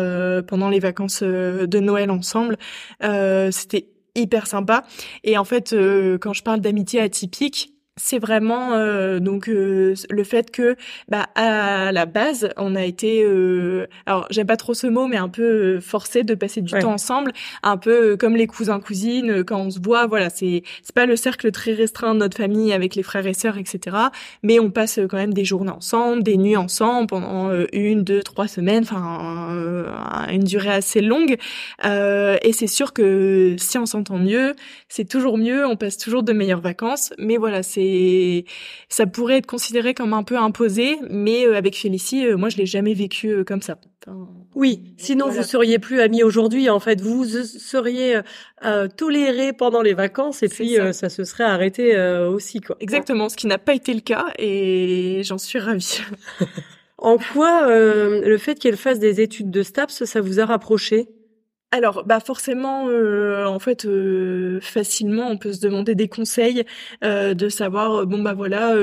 pendant 0.47 0.68
les 0.68 0.78
vacances 0.78 1.23
de 1.23 1.80
Noël 1.80 2.11
ensemble. 2.11 2.56
c'était 3.50 3.80
hyper 4.14 4.47
sympa. 4.47 4.85
Et 5.25 5.38
en 5.38 5.45
fait, 5.45 5.73
euh, 5.73 6.19
quand 6.19 6.33
je 6.33 6.43
parle 6.43 6.61
d'amitié 6.61 7.00
atypique, 7.00 7.75
c'est 8.00 8.19
vraiment 8.19 8.73
euh, 8.73 9.21
donc 9.21 9.49
euh, 9.49 9.95
le 10.09 10.25
fait 10.25 10.50
que 10.50 10.76
bah 11.09 11.28
à 11.35 11.92
la 11.92 12.07
base 12.07 12.50
on 12.57 12.75
a 12.75 12.85
été 12.85 13.23
euh, 13.23 13.87
alors 14.07 14.26
j'aime 14.30 14.47
pas 14.47 14.57
trop 14.57 14.75
ce 14.75 14.87
mot 14.87 15.07
mais 15.07 15.19
un 15.19 15.28
peu 15.28 15.80
forcé 15.80 16.23
de 16.23 16.35
passer 16.35 16.62
du 16.62 16.73
temps 16.73 16.92
ensemble 16.92 17.33
un 17.62 17.76
peu 17.76 18.16
comme 18.16 18.37
les 18.37 18.47
cousins 18.47 18.80
cousines 18.80 19.45
quand 19.45 19.61
on 19.61 19.71
se 19.71 19.80
voit 19.80 20.07
voilà 20.07 20.30
c'est 20.30 20.62
c'est 20.83 20.95
pas 20.95 21.07
le 21.07 21.16
cercle 21.16 21.50
très 21.52 21.73
restreint 21.73 22.14
de 22.14 22.21
notre 22.21 22.37
famille 22.37 22.73
avec 22.73 22.95
les 22.95 23.02
frères 23.02 23.26
et 23.26 23.35
sœurs 23.35 23.59
etc 23.59 23.97
mais 24.42 24.59
on 24.59 24.71
passe 24.71 24.99
quand 25.09 25.19
même 25.19 25.35
des 25.35 25.45
journées 25.45 25.71
ensemble 25.71 26.23
des 26.23 26.37
nuits 26.37 26.57
ensemble 26.57 27.07
pendant 27.09 27.50
une 27.73 28.02
deux 28.02 28.23
trois 28.23 28.49
semaines 28.49 28.85
enfin 28.85 29.49
une 30.30 30.45
durée 30.45 30.71
assez 30.71 31.02
longue 31.02 31.37
et 31.85 32.52
c'est 32.52 32.66
sûr 32.66 32.92
que 32.92 33.57
si 33.59 33.78
on 33.78 33.87
s'entend 33.87 34.19
mieux 34.19 34.54
c'est 34.88 35.09
toujours 35.09 35.37
mieux 35.37 35.66
on 35.66 35.76
passe 35.76 35.99
toujours 35.99 36.23
de 36.23 36.33
meilleures 36.33 36.61
vacances 36.61 37.12
mais 37.19 37.37
voilà 37.37 37.62
c'est 37.62 37.89
ça 38.88 39.06
pourrait 39.06 39.38
être 39.38 39.47
considéré 39.47 39.94
comme 39.94 40.12
un 40.12 40.23
peu 40.23 40.37
imposé, 40.37 40.99
mais 41.09 41.47
euh, 41.47 41.56
avec 41.56 41.76
Félicie, 41.76 42.26
euh, 42.26 42.37
moi 42.37 42.49
je 42.49 42.56
l'ai 42.56 42.66
jamais 42.66 42.94
vécu 42.94 43.28
euh, 43.28 43.44
comme 43.44 43.62
ça. 43.62 43.78
oui, 44.54 44.94
sinon 44.97 45.28
vous 45.28 45.42
seriez 45.42 45.78
plus 45.78 46.00
amis 46.00 46.23
aujourd'hui. 46.23 46.70
En 46.70 46.80
fait, 46.80 47.00
vous 47.00 47.25
seriez 47.25 48.20
euh, 48.64 48.88
tolérés 48.88 49.52
pendant 49.52 49.82
les 49.82 49.94
vacances 49.94 50.42
et 50.42 50.49
puis 50.49 50.76
ça. 50.92 51.09
se 51.09 51.25
serait 51.25 51.44
arrêté 51.44 51.99
aussi 52.28 52.61
quoi. 52.61 52.76
Exactement, 52.80 53.28
ce 53.28 53.37
qui 53.37 53.47
n'a 53.47 53.59
pas 53.59 53.75
été 53.75 53.94
le 53.94 54.00
cas 54.00 54.26
et 54.38 55.23
j'en 55.25 55.38
suis 55.38 55.59
ravie. 55.59 56.00
en 56.99 57.18
quoi 57.18 57.68
le 57.68 58.38
fait 58.38 58.59
qu'elle 58.59 58.76
fasse 58.76 58.99
des 58.99 59.20
études 59.20 59.50
de 59.50 59.62
STAPS, 59.62 60.04
ça 60.04 60.20
vous 60.20 60.40
a 60.40 60.47
rapproché? 60.47 61.09
Alors, 61.73 62.03
bah 62.05 62.19
forcément, 62.19 62.89
euh, 62.89 63.45
en 63.47 63.61
fait, 63.61 63.85
euh, 63.85 64.59
facilement, 64.61 65.29
on 65.31 65.37
peut 65.37 65.53
se 65.53 65.61
demander 65.61 65.95
des 65.95 66.09
conseils, 66.09 66.65
euh, 67.05 67.33
de 67.33 67.49
savoir, 67.49 68.07
bon 68.07 68.21
bah 68.21 68.35
voilà, 68.35 68.75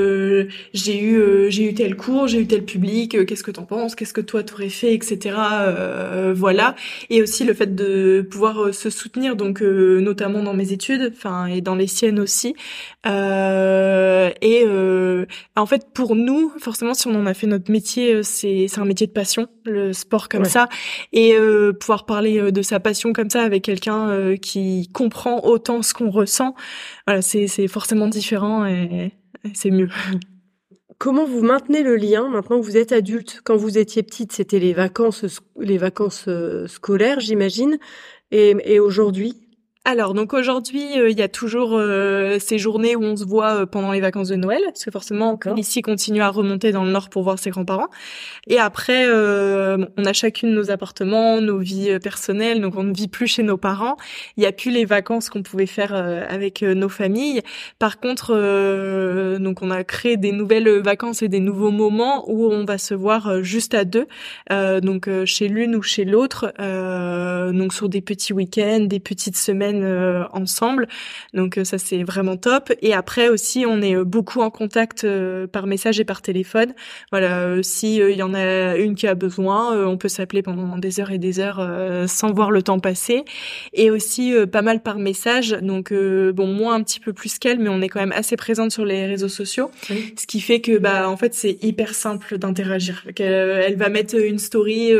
j'ai 0.73 1.01
eu 1.03 1.51
j'ai 1.51 1.69
eu 1.69 1.73
tel 1.73 1.97
cours, 1.97 2.27
j'ai 2.27 2.39
eu 2.39 2.47
tel 2.47 2.63
public, 2.63 3.25
qu'est-ce 3.25 3.43
que 3.43 3.51
t'en 3.51 3.65
penses, 3.65 3.93
qu'est-ce 3.93 4.13
que 4.13 4.21
toi 4.21 4.41
t'aurais 4.41 4.69
fait, 4.69 4.93
etc. 4.93 5.35
voilà, 6.33 6.75
et 7.09 7.21
aussi 7.21 7.43
le 7.43 7.53
fait 7.53 7.75
de 7.75 8.25
pouvoir 8.29 8.73
se 8.73 8.89
soutenir, 8.89 9.35
donc 9.35 9.61
notamment 9.61 10.41
dans 10.41 10.53
mes 10.53 10.71
études, 10.71 11.11
enfin 11.13 11.47
et 11.47 11.59
dans 11.59 11.75
les 11.75 11.87
siennes 11.87 12.19
aussi. 12.21 12.55
et 13.05 14.65
en 15.55 15.65
fait, 15.65 15.87
pour 15.93 16.15
nous, 16.15 16.53
forcément, 16.59 16.93
si 16.93 17.07
on 17.07 17.15
en 17.15 17.25
a 17.25 17.33
fait 17.33 17.47
notre 17.47 17.69
métier, 17.69 18.23
c'est 18.23 18.67
c'est 18.69 18.79
un 18.79 18.85
métier 18.85 19.07
de 19.07 19.11
passion, 19.11 19.47
le 19.65 19.91
sport 19.91 20.29
comme 20.29 20.45
ça, 20.45 20.69
et 21.11 21.35
pouvoir 21.79 22.05
parler 22.05 22.51
de 22.51 22.61
ça 22.61 22.76
passion 22.79 23.13
comme 23.13 23.29
ça 23.29 23.41
avec 23.41 23.63
quelqu'un 23.63 24.09
euh, 24.09 24.35
qui 24.35 24.89
comprend 24.93 25.43
autant 25.43 25.81
ce 25.81 25.93
qu'on 25.93 26.09
ressent, 26.09 26.55
voilà, 27.05 27.21
c'est 27.21 27.67
forcément 27.67 28.07
différent 28.07 28.65
et, 28.65 29.13
c'est 29.53 29.71
mieux. 29.71 29.89
Comment 30.99 31.25
vous 31.25 31.43
maintenez 31.43 31.83
le 31.83 31.95
lien 31.95 32.27
maintenant 32.27 32.59
que 32.59 32.65
vous 32.65 32.75
êtes 32.75 32.91
adulte? 32.91 33.41
Quand 33.43 33.55
vous 33.55 33.77
étiez 33.77 34.01
petite, 34.01 34.31
c'était 34.31 34.57
les 34.57 34.73
vacances, 34.73 35.41
les 35.59 35.77
vacances 35.77 36.25
euh, 36.27 36.67
scolaires, 36.67 37.19
j'imagine. 37.19 37.77
Et, 38.31 38.55
et 38.65 38.79
aujourd'hui, 38.79 39.46
alors, 39.89 40.13
donc 40.13 40.33
aujourd'hui, 40.33 40.99
euh, 40.99 41.09
il 41.09 41.17
y 41.17 41.21
a 41.21 41.29
toujours 41.29 41.69
euh, 41.71 42.39
ces 42.39 42.57
journées 42.57 42.97
où 42.97 43.03
on 43.05 43.15
se 43.15 43.23
voit 43.23 43.61
euh, 43.61 43.65
pendant 43.65 43.93
les 43.93 44.01
vacances 44.01 44.27
de 44.27 44.35
Noël, 44.35 44.59
parce 44.65 44.83
que 44.83 44.91
forcément, 44.91 45.39
ici 45.55 45.81
continue 45.81 46.21
à 46.21 46.27
remonter 46.27 46.73
dans 46.73 46.83
le 46.83 46.91
nord 46.91 47.09
pour 47.09 47.23
voir 47.23 47.39
ses 47.39 47.51
grands-parents. 47.51 47.87
Et 48.47 48.59
après, 48.59 49.07
on 49.09 50.05
a 50.05 50.13
chacune 50.13 50.53
nos 50.53 50.71
appartements, 50.71 51.39
nos 51.39 51.59
vies 51.59 51.99
personnelles, 51.99 52.59
donc 52.59 52.75
on 52.75 52.83
ne 52.83 52.93
vit 52.93 53.07
plus 53.07 53.27
chez 53.27 53.43
nos 53.43 53.55
parents. 53.55 53.95
Il 54.35 54.41
n'y 54.41 54.45
a 54.45 54.51
plus 54.51 54.71
les 54.71 54.83
vacances 54.83 55.29
qu'on 55.29 55.41
pouvait 55.41 55.65
faire 55.65 55.93
avec 55.93 56.63
nos 56.63 56.89
familles. 56.89 57.41
Par 57.79 57.99
contre, 57.99 58.33
donc 59.39 59.61
on 59.61 59.71
a 59.71 59.83
créé 59.83 60.17
des 60.17 60.31
nouvelles 60.31 60.81
vacances 60.81 61.21
et 61.21 61.29
des 61.29 61.39
nouveaux 61.39 61.71
moments 61.71 62.29
où 62.29 62.51
on 62.51 62.65
va 62.65 62.77
se 62.77 62.93
voir 62.93 63.41
juste 63.43 63.73
à 63.73 63.85
deux, 63.85 64.07
donc 64.49 65.09
chez 65.25 65.47
l'une 65.47 65.75
ou 65.75 65.81
chez 65.81 66.05
l'autre, 66.05 66.53
donc 67.53 67.73
sur 67.73 67.89
des 67.89 68.01
petits 68.01 68.33
week-ends, 68.33 68.81
des 68.81 68.99
petites 68.99 69.37
semaines 69.37 69.76
euh, 69.83 70.23
ensemble. 70.33 70.87
Donc 71.33 71.57
euh, 71.57 71.63
ça 71.63 71.77
c'est 71.77 72.03
vraiment 72.03 72.37
top. 72.37 72.71
Et 72.81 72.93
après 72.93 73.29
aussi 73.29 73.65
on 73.67 73.81
est 73.81 73.95
euh, 73.95 74.03
beaucoup 74.03 74.41
en 74.41 74.49
contact 74.49 75.05
par 75.51 75.67
message 75.67 75.99
et 75.99 76.05
par 76.05 76.21
téléphone. 76.21 76.73
Voilà, 77.11 77.61
si 77.61 77.97
il 77.97 78.15
y 78.15 78.23
en 78.23 78.33
a 78.33 78.75
une 78.77 78.95
qui 78.95 79.07
a 79.07 79.15
besoin, 79.15 79.85
on 79.85 79.97
peut 79.97 80.07
s'appeler 80.07 80.41
pendant 80.41 80.77
des 80.77 80.99
heures 80.99 81.11
et 81.11 81.17
des 81.17 81.39
heures 81.39 81.61
sans 82.07 82.31
voir 82.33 82.51
le 82.51 82.61
temps 82.61 82.79
passer. 82.79 83.23
Et 83.73 83.91
aussi 83.91 84.33
pas 84.51 84.61
mal 84.61 84.81
par 84.81 84.97
message. 84.97 85.51
Donc 85.61 85.93
bon 85.93 86.47
moi 86.47 86.73
un 86.73 86.83
petit 86.83 86.99
peu 86.99 87.13
plus 87.13 87.37
qu'elle, 87.39 87.59
mais 87.59 87.69
on 87.69 87.81
est 87.81 87.89
quand 87.89 87.99
même 87.99 88.13
assez 88.13 88.35
présente 88.35 88.71
sur 88.71 88.85
les 88.85 89.05
réseaux 89.05 89.29
sociaux. 89.29 89.71
Ce 89.89 90.25
qui 90.27 90.41
fait 90.41 90.61
que 90.61 90.77
bah 90.77 91.09
en 91.09 91.17
fait 91.17 91.33
c'est 91.33 91.57
hyper 91.63 91.93
simple 91.93 92.37
d'interagir. 92.37 93.05
Elle, 93.17 93.75
va 93.75 93.89
mettre 93.89 94.15
une 94.15 94.39
story. 94.39 94.91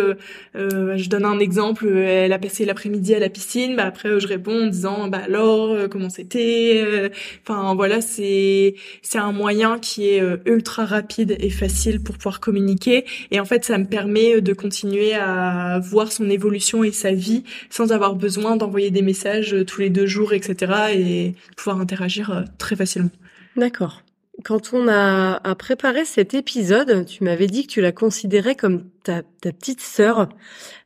je 0.54 1.10
donne 1.10 1.26
un 1.26 1.40
exemple. 1.40 1.88
Elle 1.88 2.34
a 2.34 2.40
passé 2.40 2.66
l'après-midi 2.66 3.16
à 3.16 3.20
la 3.20 3.30
piscine. 3.30 3.76
Bah 3.76 3.86
après 3.86 4.20
je 4.20 4.28
réponds 4.28 4.67
en 4.68 4.70
disant 4.70 5.08
bah 5.08 5.22
alors 5.26 5.72
euh, 5.72 5.88
comment 5.88 6.10
c'était 6.10 6.82
euh, 6.84 7.10
enfin 7.42 7.74
voilà 7.76 8.02
c'est 8.02 8.76
c'est 9.02 9.18
un 9.18 9.32
moyen 9.32 9.80
qui 9.80 10.10
est 10.10 10.22
euh, 10.22 10.38
ultra 10.46 10.86
rapide 10.86 11.36
et 11.40 11.50
facile 11.50 12.02
pour 12.02 12.18
pouvoir 12.18 12.40
communiquer. 12.40 13.06
Et 13.32 13.40
en 13.40 13.46
fait 13.46 13.66
ça 13.66 13.78
me 13.78 13.86
permet 13.86 14.42
de 14.42 14.54
continuer 14.54 15.14
à 15.14 15.80
voir 15.80 16.12
son 16.12 16.30
évolution 16.30 16.84
et 16.84 16.92
sa 16.92 17.12
vie 17.12 17.44
sans 17.70 17.92
avoir 17.92 18.16
besoin 18.16 18.58
d'envoyer 18.58 18.92
des 18.92 19.02
messages 19.02 19.56
tous 19.66 19.82
les 19.82 19.90
deux 19.90 20.08
jours 20.08 20.34
etc 20.34 20.74
et 20.96 21.36
pouvoir 21.56 21.80
interagir 21.80 22.46
très 22.58 22.76
facilement. 22.76 23.10
D'accord 23.56 24.02
quand 24.44 24.74
on 24.74 24.88
a, 24.88 25.56
préparé 25.56 26.06
cet 26.06 26.34
épisode, 26.34 27.06
tu 27.06 27.24
m'avais 27.24 27.48
dit 27.48 27.66
que 27.66 27.72
tu 27.72 27.82
la 27.82 27.92
considérais 27.92 28.56
comme 28.56 28.90
ta, 29.04 29.24
petite 29.42 29.82
sœur. 29.82 30.30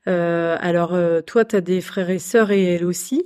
Euh, 0.08 0.58
alors, 0.60 0.94
euh, 0.94 1.22
toi, 1.22 1.44
tu 1.44 1.56
as 1.58 1.62
des 1.62 1.82
frères 1.82 2.10
et 2.10 2.20
sœurs 2.20 2.52
et 2.52 2.64
elle 2.64 2.86
aussi. 2.86 3.24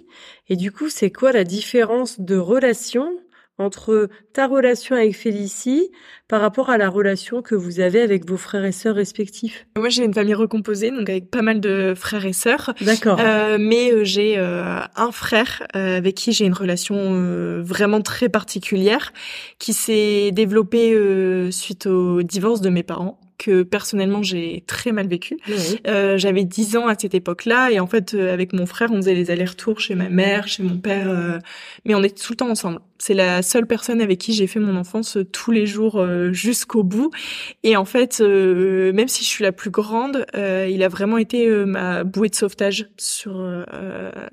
Et 0.49 0.55
du 0.55 0.71
coup, 0.71 0.89
c'est 0.89 1.11
quoi 1.11 1.31
la 1.31 1.43
différence 1.43 2.19
de 2.19 2.37
relation 2.37 3.09
entre 3.57 4.09
ta 4.33 4.47
relation 4.47 4.95
avec 4.95 5.15
Félicie 5.15 5.89
par 6.27 6.41
rapport 6.41 6.69
à 6.69 6.77
la 6.77 6.89
relation 6.89 7.41
que 7.41 7.55
vous 7.55 7.79
avez 7.79 8.01
avec 8.01 8.27
vos 8.27 8.37
frères 8.37 8.65
et 8.65 8.71
sœurs 8.71 8.95
respectifs 8.95 9.67
Moi, 9.77 9.89
j'ai 9.89 10.03
une 10.03 10.13
famille 10.13 10.33
recomposée, 10.33 10.91
donc 10.91 11.09
avec 11.09 11.29
pas 11.29 11.41
mal 11.41 11.61
de 11.61 11.93
frères 11.95 12.25
et 12.25 12.33
sœurs. 12.33 12.73
D'accord. 12.81 13.19
Euh, 13.19 13.57
mais 13.59 13.91
euh, 13.91 14.03
j'ai 14.03 14.37
euh, 14.37 14.79
un 14.95 15.11
frère 15.11 15.65
euh, 15.75 15.97
avec 15.97 16.15
qui 16.15 16.33
j'ai 16.33 16.45
une 16.45 16.53
relation 16.53 16.95
vraiment 17.61 18.01
très 18.01 18.29
particulière, 18.29 19.13
qui 19.59 19.73
s'est 19.73 20.31
développée 20.31 20.95
suite 21.51 21.85
au 21.85 22.21
divorce 22.23 22.61
de 22.61 22.69
mes 22.69 22.83
parents 22.83 23.19
que 23.37 23.63
personnellement 23.63 24.23
j'ai 24.23 24.63
très 24.67 24.91
mal 24.91 25.07
vécu. 25.07 25.37
Euh, 25.87 26.17
J'avais 26.17 26.43
10 26.43 26.77
ans 26.77 26.87
à 26.87 26.95
cette 26.97 27.13
époque-là 27.13 27.71
et 27.71 27.79
en 27.79 27.87
fait 27.87 28.13
euh, 28.13 28.33
avec 28.33 28.53
mon 28.53 28.65
frère 28.65 28.89
on 28.91 28.97
faisait 28.97 29.13
les 29.13 29.31
allers-retours 29.31 29.79
chez 29.79 29.95
ma 29.95 30.09
mère, 30.09 30.47
chez 30.47 30.63
mon 30.63 30.77
père, 30.77 31.09
euh, 31.09 31.39
mais 31.85 31.95
on 31.95 32.03
était 32.03 32.21
tout 32.21 32.33
le 32.33 32.37
temps 32.37 32.49
ensemble. 32.49 32.79
C'est 32.97 33.13
la 33.13 33.41
seule 33.41 33.67
personne 33.67 34.01
avec 34.01 34.19
qui 34.19 34.33
j'ai 34.33 34.47
fait 34.47 34.59
mon 34.59 34.75
enfance 34.77 35.17
euh, 35.17 35.25
tous 35.25 35.51
les 35.51 35.65
jours 35.65 36.03
jusqu'au 36.31 36.83
bout. 36.83 37.11
Et 37.63 37.75
en 37.75 37.85
fait, 37.85 38.21
même 38.21 39.07
si 39.07 39.23
je 39.23 39.29
suis 39.29 39.43
la 39.43 39.51
plus 39.51 39.69
grande, 39.69 40.25
il 40.33 40.81
a 40.83 40.87
vraiment 40.87 41.17
été 41.17 41.47
ma 41.65 42.03
bouée 42.03 42.29
de 42.29 42.35
sauvetage 42.35 42.87
sur 42.97 43.65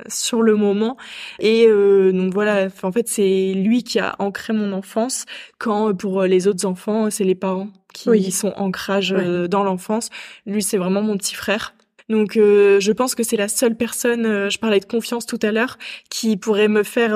sur 0.09 0.43
le 0.43 0.55
moment. 0.57 0.97
Et 1.41 1.67
donc 1.67 2.33
voilà, 2.33 2.69
en 2.83 2.93
fait 2.93 3.09
c'est 3.09 3.53
lui 3.55 3.83
qui 3.83 3.99
a 3.99 4.15
ancré 4.19 4.53
mon 4.53 4.73
enfance 4.73 5.25
quand 5.59 5.95
pour 5.95 6.23
les 6.23 6.47
autres 6.47 6.67
enfants 6.67 7.11
c'est 7.11 7.25
les 7.25 7.35
parents 7.35 7.69
qui 7.93 8.31
sont 8.31 8.53
ancrage 8.57 9.13
euh, 9.13 9.49
dans 9.49 9.63
l'enfance. 9.63 10.11
Lui, 10.47 10.63
c'est 10.63 10.79
vraiment 10.79 11.03
mon 11.03 11.17
petit 11.17 11.35
frère. 11.35 11.75
Donc, 12.09 12.37
euh, 12.37 12.81
je 12.81 12.93
pense 12.93 13.15
que 13.15 13.23
c'est 13.23 13.37
la 13.37 13.49
seule 13.49 13.77
personne. 13.77 14.27
Euh, 14.27 14.51
je 14.51 14.59
parlais 14.59 14.81
de 14.81 14.85
confiance 14.85 15.27
tout 15.27 15.39
à 15.43 15.53
l'heure, 15.53 15.79
qui 16.11 16.37
pourrait 16.37 16.69
me 16.69 16.83
faire 16.83 17.15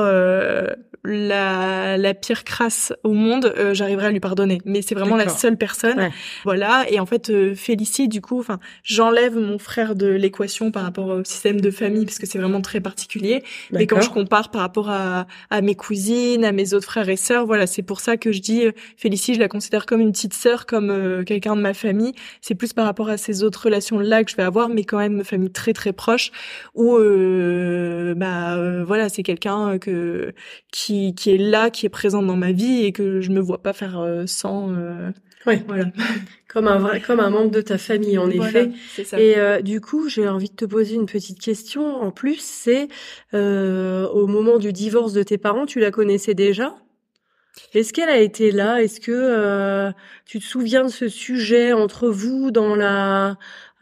la, 1.07 1.97
la 1.97 2.15
pire 2.15 2.45
crasse 2.45 2.93
au 3.05 3.13
monde, 3.13 3.53
euh, 3.57 3.75
j'arriverai 3.75 4.07
à 4.07 4.11
lui 4.11 4.21
pardonner. 4.21 4.61
Mais 4.65 4.83
c'est 4.83 4.95
vraiment 4.95 5.17
la 5.17 5.29
seule 5.29 5.57
personne. 5.57 6.11
Voilà. 6.45 6.85
Et 6.91 7.01
en 7.01 7.07
fait, 7.07 7.31
euh, 7.31 7.55
Félicie, 7.55 8.09
du 8.09 8.21
coup, 8.21 8.39
enfin, 8.39 8.59
j'enlève 8.83 9.37
mon 9.37 9.59
frère 9.59 9.95
de 9.95 10.07
l'équation 10.07 10.71
par 10.71 10.83
rapport 10.83 11.09
au 11.09 11.25
système 11.25 11.61
de 11.61 11.71
famille 11.71 12.05
parce 12.05 12.19
que 12.19 12.27
c'est 12.27 12.39
vraiment 12.39 12.61
très 12.61 12.81
particulier. 12.81 13.43
Mais 13.71 13.87
quand 13.87 14.01
je 14.01 14.11
compare 14.11 14.51
par 14.51 14.63
rapport 14.63 14.91
à, 14.91 15.27
à 15.51 15.61
mes 15.61 15.75
cousines, 15.75 16.45
à 16.45 16.53
mes 16.53 16.75
autres 16.75 16.87
frères 16.87 17.09
et 17.09 17.17
sœurs, 17.17 17.47
voilà, 17.47 17.67
c'est 17.67 17.83
pour 17.83 18.01
ça 18.01 18.17
que 18.17 18.33
je 18.33 18.41
dis 18.41 18.67
euh, 18.67 18.73
Félicie, 18.97 19.35
je 19.35 19.41
la 19.41 19.49
considère 19.49 19.87
comme 19.87 20.01
une 20.01 20.13
petite 20.13 20.35
sœur, 20.35 20.67
comme 20.67 20.91
euh, 20.91 21.23
quelqu'un 21.25 21.57
de 21.57 21.61
ma 21.61 21.75
famille. 21.75 22.15
C'est 22.41 22.55
plus 22.55 22.73
par 22.73 22.85
rapport 22.85 23.09
à 23.09 23.17
ces 23.17 23.43
autres 23.43 23.65
relations-là 23.65 24.25
que 24.25 24.31
je 24.31 24.37
vais 24.37 24.43
avoir, 24.43 24.69
mais 24.77 24.85
quand 24.85 24.99
même 24.99 25.25
famille 25.25 25.51
très 25.51 25.73
très 25.73 25.93
proche 25.93 26.31
où 26.75 26.97
bah 28.17 28.85
voilà, 28.85 29.09
c'est 29.09 29.23
quelqu'un 29.23 29.79
que 29.79 30.33
qui 30.71 31.15
qui, 31.15 31.31
est 31.31 31.39
là, 31.39 31.71
qui 31.71 31.87
est 31.87 31.91
présent 31.91 32.23
dans 32.23 32.37
ma 32.37 32.53
vie 32.53 32.85
et 32.85 32.93
que 32.93 33.21
je 33.21 33.31
me 33.31 33.41
vois 33.41 33.63
pas 33.63 33.73
faire 33.73 33.99
euh, 33.99 34.25
sans. 34.27 34.73
Euh, 34.73 35.11
ouais. 35.47 35.63
Voilà. 35.67 35.87
Comme 36.49 36.69
un 36.69 36.79
vrai, 36.79 37.03
comme 37.03 37.21
un 37.21 37.29
membre 37.29 37.51
de 37.51 37.61
ta 37.61 37.77
famille, 37.77 38.17
en 38.17 38.31
effet. 38.31 38.71
Ça. 39.05 39.21
Et 39.21 39.37
euh, 39.37 39.61
du 39.61 39.83
coup, 39.83 40.09
j'ai 40.09 40.27
envie 40.27 40.49
de 40.49 40.55
te 40.55 40.65
poser 40.65 40.95
une 40.95 41.05
petite 41.05 41.39
question. 41.39 42.01
En 42.01 42.11
plus, 42.11 42.41
c'est 42.41 42.89
au 43.35 44.27
moment 44.27 44.57
du 44.57 44.73
divorce 44.73 45.13
de 45.13 45.23
tes 45.23 45.37
parents, 45.37 45.67
tu 45.67 45.81
la 45.81 45.91
connaissais 45.91 46.33
déjà? 46.33 46.75
Est-ce 47.75 47.93
qu'elle 47.93 48.09
a 48.09 48.21
été 48.21 48.53
là? 48.53 48.83
Est-ce 48.83 49.01
que 49.01 49.93
tu 50.25 50.39
te 50.39 50.45
souviens 50.45 50.85
de 50.85 50.91
ce 50.91 51.09
sujet 51.09 51.75
entre 51.75 52.09
vous 52.09 52.51
dans 52.51 52.75
la 52.75 53.37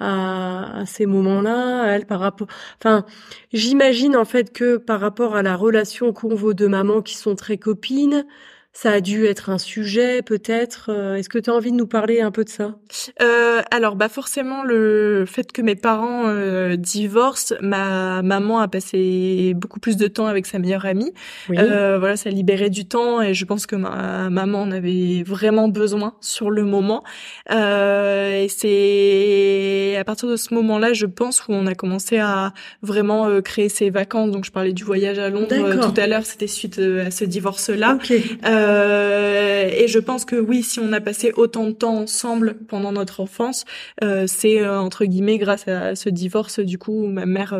à, 0.05 0.85
ces 0.87 1.07
moments-là, 1.07 1.87
elle 1.95 2.07
par 2.07 2.21
rapport. 2.21 2.49
Enfin, 2.79 3.05
j'imagine 3.53 4.17
en 4.17 4.25
fait 4.25 4.53
que 4.53 4.77
par 4.77 5.01
rapport 5.01 5.37
à 5.37 5.43
la 5.43 5.57
relation 5.57 6.13
qu'ont 6.13 6.35
vos 6.35 6.55
deux 6.55 6.69
mamans 6.69 7.03
qui 7.03 7.17
sont 7.17 7.35
très 7.35 7.59
copines, 7.59 8.27
ça 8.76 8.90
a 8.90 9.00
dû 9.00 9.25
être 9.26 9.50
un 9.50 9.59
sujet, 9.59 10.21
peut-être. 10.21 10.90
Euh, 10.90 11.14
est-ce 11.14 11.28
que 11.28 11.38
tu 11.38 11.49
as 11.49 11.54
envie 11.54 11.71
de 11.71 11.76
nous 11.76 11.87
parler 11.87 12.21
un 12.21 12.33
peu 12.33 12.43
de 12.43 12.49
ça? 12.49 12.75
Euh, 13.23 13.62
Alors, 13.71 13.95
bah 13.95 14.09
forcément, 14.09 14.64
le 14.64 15.25
fait 15.29 15.53
que 15.53 15.62
mes 15.62 15.77
parents 15.77 16.25
euh, 16.27 16.75
divorcent, 16.75 17.55
ma 17.61 18.20
maman 18.22 18.59
a 18.59 18.66
passé 18.66 19.53
beaucoup 19.55 19.79
plus 19.79 19.96
de 19.96 20.09
temps 20.09 20.27
avec 20.27 20.46
sa 20.46 20.59
meilleure 20.59 20.87
amie. 20.87 21.12
Euh, 21.51 21.99
voilà, 22.01 22.16
ça 22.16 22.31
libérait 22.31 22.68
du 22.68 22.85
temps 22.85 23.22
et 23.22 23.33
je 23.33 23.44
pense 23.44 23.66
que 23.66 23.77
ma 23.77 24.29
maman 24.29 24.62
en 24.62 24.72
avait 24.72 25.22
vraiment 25.25 25.68
besoin 25.68 26.14
sur 26.20 26.51
le 26.51 26.64
moment. 26.64 27.05
Euh, 27.53 28.42
et 28.42 28.49
c'est 28.49 29.96
à 29.96 30.03
partir 30.03 30.29
de 30.29 30.37
ce 30.37 30.53
moment-là, 30.53 30.92
je 30.94 31.07
pense, 31.07 31.46
où 31.46 31.53
on 31.53 31.66
a 31.68 31.77
commencé 31.77 32.18
à 32.18 32.53
vraiment 32.83 33.40
créer 33.40 33.68
ses 33.68 33.90
vacances. 33.90 34.33
Donc, 34.33 34.44
je 34.44 34.51
parlais 34.51 34.72
du 34.72 34.83
voyage 34.83 35.20
à 35.20 35.31
Londres 35.31 35.55
tout 35.81 36.01
à 36.01 36.09
l'heure. 36.09 36.27
C'était 36.27 36.49
suite 36.49 36.81
à 36.81 37.12
ce 37.12 37.25
divorce-là. 37.25 37.94
Okay. 37.94 38.25
Euh, 38.44 38.63
et 38.64 39.88
je 39.88 39.98
pense 39.98 40.24
que 40.24 40.37
oui, 40.37 40.62
si 40.62 40.81
on 40.81 40.92
a 40.92 41.00
passé 41.00 41.33
autant 41.37 41.66
de 41.66 41.72
temps 41.72 41.96
ensemble 41.96 42.55
pendant 42.68 42.92
notre 42.92 43.20
enfance, 43.20 43.64
euh, 44.03 44.24
c'est 44.27 44.61
euh, 44.61 44.79
entre 44.79 45.05
guillemets 45.05 45.38
grâce 45.38 45.68
à 45.68 45.94
ce 45.94 46.09
divorce 46.09 46.61
du 46.61 46.79
coup 46.79 47.07
ma 47.07 47.27
mère 47.27 47.59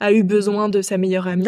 a 0.00 0.12
eu 0.12 0.22
besoin 0.22 0.68
de 0.68 0.82
sa 0.82 0.98
meilleure 0.98 1.26
amie 1.26 1.46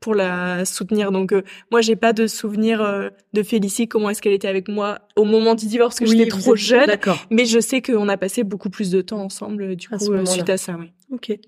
pour 0.00 0.14
la 0.14 0.64
soutenir. 0.64 1.12
Donc 1.12 1.34
moi 1.70 1.80
j'ai 1.80 1.96
pas 1.96 2.12
de 2.12 2.26
souvenir 2.26 3.10
de 3.32 3.42
Félicie 3.42 3.88
comment 3.88 4.10
est-ce 4.10 4.22
qu'elle 4.22 4.32
était 4.32 4.48
avec 4.48 4.68
moi 4.68 5.00
au 5.16 5.24
moment 5.24 5.54
du 5.54 5.66
divorce 5.66 5.98
que 5.98 6.06
j'étais 6.06 6.28
trop 6.28 6.56
jeune, 6.56 6.90
mais 7.30 7.44
je 7.44 7.60
sais 7.60 7.82
qu'on 7.82 8.08
a 8.08 8.16
passé 8.16 8.44
beaucoup 8.44 8.70
plus 8.70 8.90
de 8.90 9.00
temps 9.00 9.22
ensemble 9.22 9.76
du 9.76 9.88
coup 9.88 10.26
suite 10.26 10.50
à 10.50 10.56
ça. 10.56 10.76
Oui. 10.78 10.92
Ok. 11.12 11.38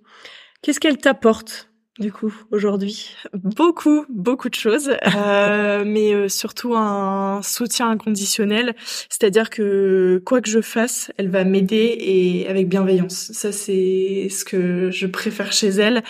Qu'est-ce 0.62 0.80
qu'elle 0.80 0.98
t'apporte? 0.98 1.70
Du 1.98 2.12
coup 2.12 2.34
aujourd'hui 2.50 3.14
Beaucoup, 3.32 4.04
beaucoup 4.08 4.48
de 4.48 4.54
choses, 4.54 4.90
euh, 5.16 5.84
mais 5.86 6.12
euh, 6.12 6.28
surtout 6.28 6.74
un 6.74 7.40
soutien 7.42 7.90
inconditionnel, 7.90 8.74
c'est-à-dire 9.08 9.50
que 9.50 10.22
quoi 10.24 10.40
que 10.40 10.50
je 10.50 10.60
fasse, 10.60 11.10
elle 11.16 11.30
va 11.30 11.44
m'aider 11.44 11.96
et 11.98 12.48
avec 12.48 12.68
bienveillance. 12.68 13.30
Ça, 13.32 13.52
c'est 13.52 14.28
ce 14.30 14.44
que 14.44 14.90
je 14.90 15.06
préfère 15.06 15.52
chez 15.52 15.68
elle. 15.68 16.02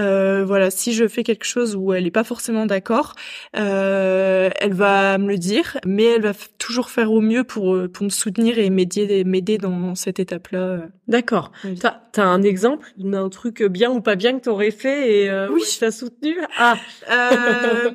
Euh, 0.00 0.44
voilà, 0.46 0.70
si 0.70 0.92
je 0.92 1.06
fais 1.08 1.22
quelque 1.22 1.44
chose 1.44 1.76
où 1.76 1.92
elle 1.92 2.04
n'est 2.04 2.10
pas 2.10 2.24
forcément 2.24 2.66
d'accord, 2.66 3.14
euh, 3.56 4.50
elle 4.60 4.74
va 4.74 5.18
me 5.18 5.28
le 5.28 5.38
dire, 5.38 5.78
mais 5.84 6.04
elle 6.04 6.22
va 6.22 6.32
toujours 6.58 6.90
faire 6.90 7.12
au 7.12 7.20
mieux 7.20 7.44
pour 7.44 7.76
pour 7.92 8.04
me 8.04 8.10
soutenir 8.10 8.58
et 8.58 8.70
m'aider 8.70 9.24
m'aider 9.24 9.58
dans 9.58 9.94
cette 9.94 10.20
étape-là. 10.20 10.80
D'accord. 11.08 11.52
T'as 11.80 12.00
as 12.16 12.22
un 12.22 12.42
exemple? 12.42 12.92
D'un 12.96 13.28
truc 13.28 13.62
bien 13.62 13.90
ou 13.90 14.00
pas 14.00 14.16
bien 14.16 14.38
que 14.38 14.44
t'aurais 14.44 14.70
fait 14.70 15.24
et 15.24 15.33
euh, 15.34 15.48
oui, 15.50 15.62
je 15.70 15.78
t'ai 15.78 15.90
soutenu. 15.90 16.36
Ah. 16.56 16.76
Euh, 17.10 17.90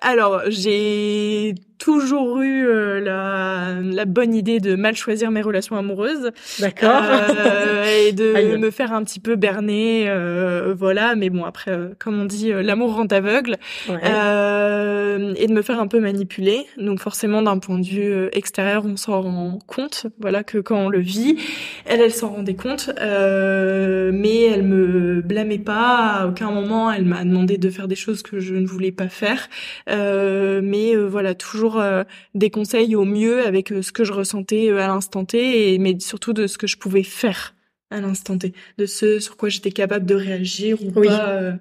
alors, 0.00 0.42
j'ai 0.48 1.54
toujours 1.78 2.40
eu 2.40 2.66
euh, 2.66 3.00
la, 3.00 3.80
la, 3.82 4.04
bonne 4.04 4.34
idée 4.34 4.60
de 4.60 4.76
mal 4.76 4.96
choisir 4.96 5.30
mes 5.30 5.42
relations 5.42 5.76
amoureuses. 5.76 6.30
D'accord. 6.58 7.02
Euh, 7.02 8.06
et 8.08 8.12
de 8.12 8.56
me 8.58 8.70
faire 8.70 8.92
un 8.92 9.04
petit 9.04 9.20
peu 9.20 9.36
berner, 9.36 10.06
euh, 10.08 10.74
voilà. 10.76 11.14
Mais 11.14 11.30
bon, 11.30 11.44
après, 11.44 11.76
comme 11.98 12.20
on 12.20 12.24
dit, 12.24 12.50
l'amour 12.50 12.94
rend 12.94 13.06
aveugle. 13.06 13.56
et 13.88 15.46
de 15.46 15.52
me 15.52 15.62
faire 15.62 15.80
un 15.80 15.86
peu 15.86 16.00
manipuler. 16.00 16.66
Donc 16.78 17.00
forcément, 17.00 17.42
d'un 17.42 17.58
point 17.58 17.78
de 17.78 17.86
vue 17.86 18.28
extérieur, 18.32 18.84
on 18.86 18.96
s'en 18.96 19.20
rend 19.20 19.58
compte, 19.66 20.06
voilà, 20.20 20.44
que 20.44 20.58
quand 20.58 20.76
on 20.76 20.88
le 20.88 21.00
vit, 21.00 21.38
elle, 21.84 22.00
elle 22.00 22.12
s'en 22.12 22.30
rendait 22.30 22.54
compte. 22.54 22.90
mais 22.98 24.42
elle 24.44 24.62
me 24.62 25.20
blâmait 25.20 25.58
pas. 25.58 25.96
À 25.96 26.26
aucun 26.26 26.50
moment, 26.50 26.90
elle 26.90 27.04
m'a 27.04 27.24
demandé 27.24 27.58
de 27.58 27.70
faire 27.70 27.88
des 27.88 27.96
choses 27.96 28.22
que 28.22 28.40
je 28.40 28.54
ne 28.54 28.66
voulais 28.66 28.92
pas 28.92 29.08
faire. 29.08 29.48
mais 29.86 30.94
voilà, 30.96 31.34
toujours 31.34 31.65
euh, 31.74 32.04
des 32.34 32.50
conseils 32.50 32.94
au 32.94 33.04
mieux 33.04 33.44
avec 33.44 33.72
euh, 33.72 33.82
ce 33.82 33.90
que 33.90 34.04
je 34.04 34.12
ressentais 34.12 34.70
euh, 34.70 34.80
à 34.80 34.86
l'instant 34.86 35.24
T, 35.24 35.74
et, 35.74 35.78
mais 35.78 35.98
surtout 35.98 36.32
de 36.32 36.46
ce 36.46 36.56
que 36.56 36.68
je 36.68 36.76
pouvais 36.76 37.02
faire 37.02 37.54
à 37.90 38.00
l'instant 38.00 38.38
T, 38.38 38.52
de 38.78 38.86
ce 38.86 39.18
sur 39.18 39.36
quoi 39.36 39.48
j'étais 39.48 39.72
capable 39.72 40.06
de 40.06 40.14
réagir 40.14 40.82
ou 40.82 40.92
pas. 40.92 41.58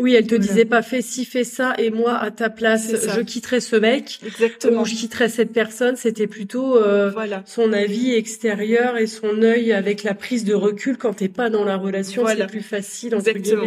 Oui, 0.00 0.14
elle 0.14 0.26
te 0.26 0.34
disait 0.34 0.64
pas 0.64 0.80
fais 0.80 1.02
ci, 1.02 1.26
fais 1.26 1.44
ça, 1.44 1.74
et 1.76 1.90
moi 1.90 2.16
à 2.16 2.30
ta 2.30 2.48
place, 2.48 2.90
je 3.14 3.20
quitterai 3.20 3.60
ce 3.60 3.76
mec. 3.76 4.18
Exactement. 4.24 4.80
Ou 4.80 4.84
je 4.86 4.94
quitterai 4.94 5.28
cette 5.28 5.52
personne. 5.52 5.96
C'était 5.96 6.26
plutôt 6.26 6.78
euh, 6.78 7.10
voilà. 7.10 7.42
son 7.44 7.74
avis 7.74 8.14
extérieur 8.14 8.96
et 8.96 9.06
son 9.06 9.42
œil 9.42 9.74
avec 9.74 10.02
la 10.02 10.14
prise 10.14 10.44
de 10.44 10.54
recul 10.54 10.96
quand 10.96 11.12
t'es 11.12 11.28
pas 11.28 11.50
dans 11.50 11.64
la 11.64 11.76
relation. 11.76 12.24
C'est 12.26 12.46
plus 12.46 12.62
facile. 12.62 13.12
Exactement. 13.14 13.64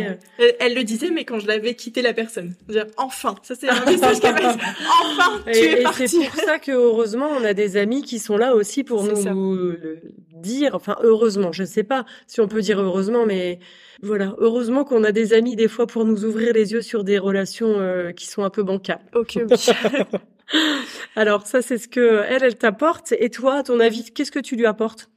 Elle, 0.59 0.73
le 0.73 0.83
disait, 0.83 1.11
mais 1.11 1.23
quand 1.23 1.39
je 1.39 1.45
l'avais 1.45 1.75
quitté 1.75 2.01
la 2.01 2.13
personne, 2.13 2.55
dire 2.67 2.87
enfin, 2.97 3.35
ça 3.43 3.53
c'est 3.53 3.69
un 3.69 3.85
message 3.85 4.19
qu'elle 4.19 4.33
Enfin, 4.33 5.43
tu 5.45 5.59
et, 5.59 5.81
es 5.81 5.83
et 5.83 6.07
c'est 6.07 6.17
pour 6.17 6.35
ça 6.35 6.57
que 6.57 6.71
heureusement 6.71 7.29
on 7.39 7.43
a 7.43 7.53
des 7.53 7.77
amis 7.77 8.01
qui 8.01 8.17
sont 8.17 8.37
là 8.37 8.55
aussi 8.55 8.83
pour 8.83 9.03
nous 9.03 9.27
dire. 10.43 10.75
Enfin, 10.75 10.97
heureusement, 11.01 11.51
je 11.51 11.63
sais 11.63 11.84
pas 11.84 12.06
si 12.27 12.39
on 12.41 12.47
peut 12.47 12.62
dire 12.62 12.79
heureusement, 12.79 13.25
mais 13.25 13.60
voilà, 14.03 14.36
heureusement 14.38 14.84
qu'on 14.84 15.03
a 15.03 15.12
des 15.12 15.34
amis 15.34 15.56
des 15.56 15.67
fois 15.67 15.88
pour 15.88 16.06
nous 16.06 16.25
ouvrir 16.25 16.53
les 16.53 16.73
yeux 16.73 16.84
sur 16.84 17.03
des 17.03 17.17
relations 17.17 17.79
euh, 17.79 18.12
qui 18.12 18.27
sont 18.27 18.43
un 18.43 18.51
peu 18.51 18.62
bancales. 18.62 19.01
Ok, 19.15 19.39
Alors 21.15 21.47
ça, 21.47 21.62
c'est 21.62 21.77
ce 21.77 21.88
que 21.88 22.23
elle, 22.27 22.43
elle 22.43 22.58
t'apporte. 22.58 23.13
Et 23.17 23.29
toi, 23.29 23.56
à 23.56 23.63
ton 23.63 23.79
avis, 23.79 24.12
qu'est-ce 24.12 24.32
que 24.32 24.39
tu 24.39 24.56
lui 24.56 24.67
apportes? 24.67 25.10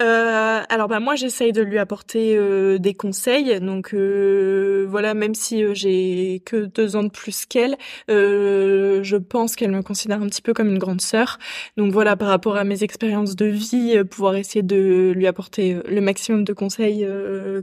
Euh, 0.00 0.62
alors 0.68 0.88
bah 0.88 1.00
moi 1.00 1.14
j'essaye 1.14 1.52
de 1.52 1.62
lui 1.62 1.78
apporter 1.78 2.36
euh, 2.36 2.78
des 2.78 2.94
conseils. 2.94 3.60
Donc 3.60 3.92
euh, 3.92 4.86
voilà 4.88 5.14
même 5.14 5.34
si 5.34 5.62
euh, 5.62 5.74
j'ai 5.74 6.42
que 6.44 6.66
deux 6.66 6.96
ans 6.96 7.02
de 7.02 7.10
plus 7.10 7.44
qu'elle 7.46 7.76
je 8.08 9.16
pense 9.16 9.56
qu'elle 9.56 9.72
me 9.72 9.82
considère 9.82 10.22
un 10.22 10.26
petit 10.26 10.42
peu 10.42 10.54
comme 10.54 10.68
une 10.68 10.78
grande 10.78 11.00
sœur. 11.00 11.38
Donc 11.76 11.92
voilà 11.92 12.16
par 12.16 12.28
rapport 12.28 12.56
à 12.56 12.64
mes 12.64 12.82
expériences 12.82 13.36
de 13.36 13.46
vie 13.46 14.02
pouvoir 14.04 14.36
essayer 14.36 14.62
de 14.62 15.12
lui 15.14 15.26
apporter 15.26 15.76
le 15.88 16.00
maximum 16.00 16.44
de 16.44 16.52
conseils 16.52 17.06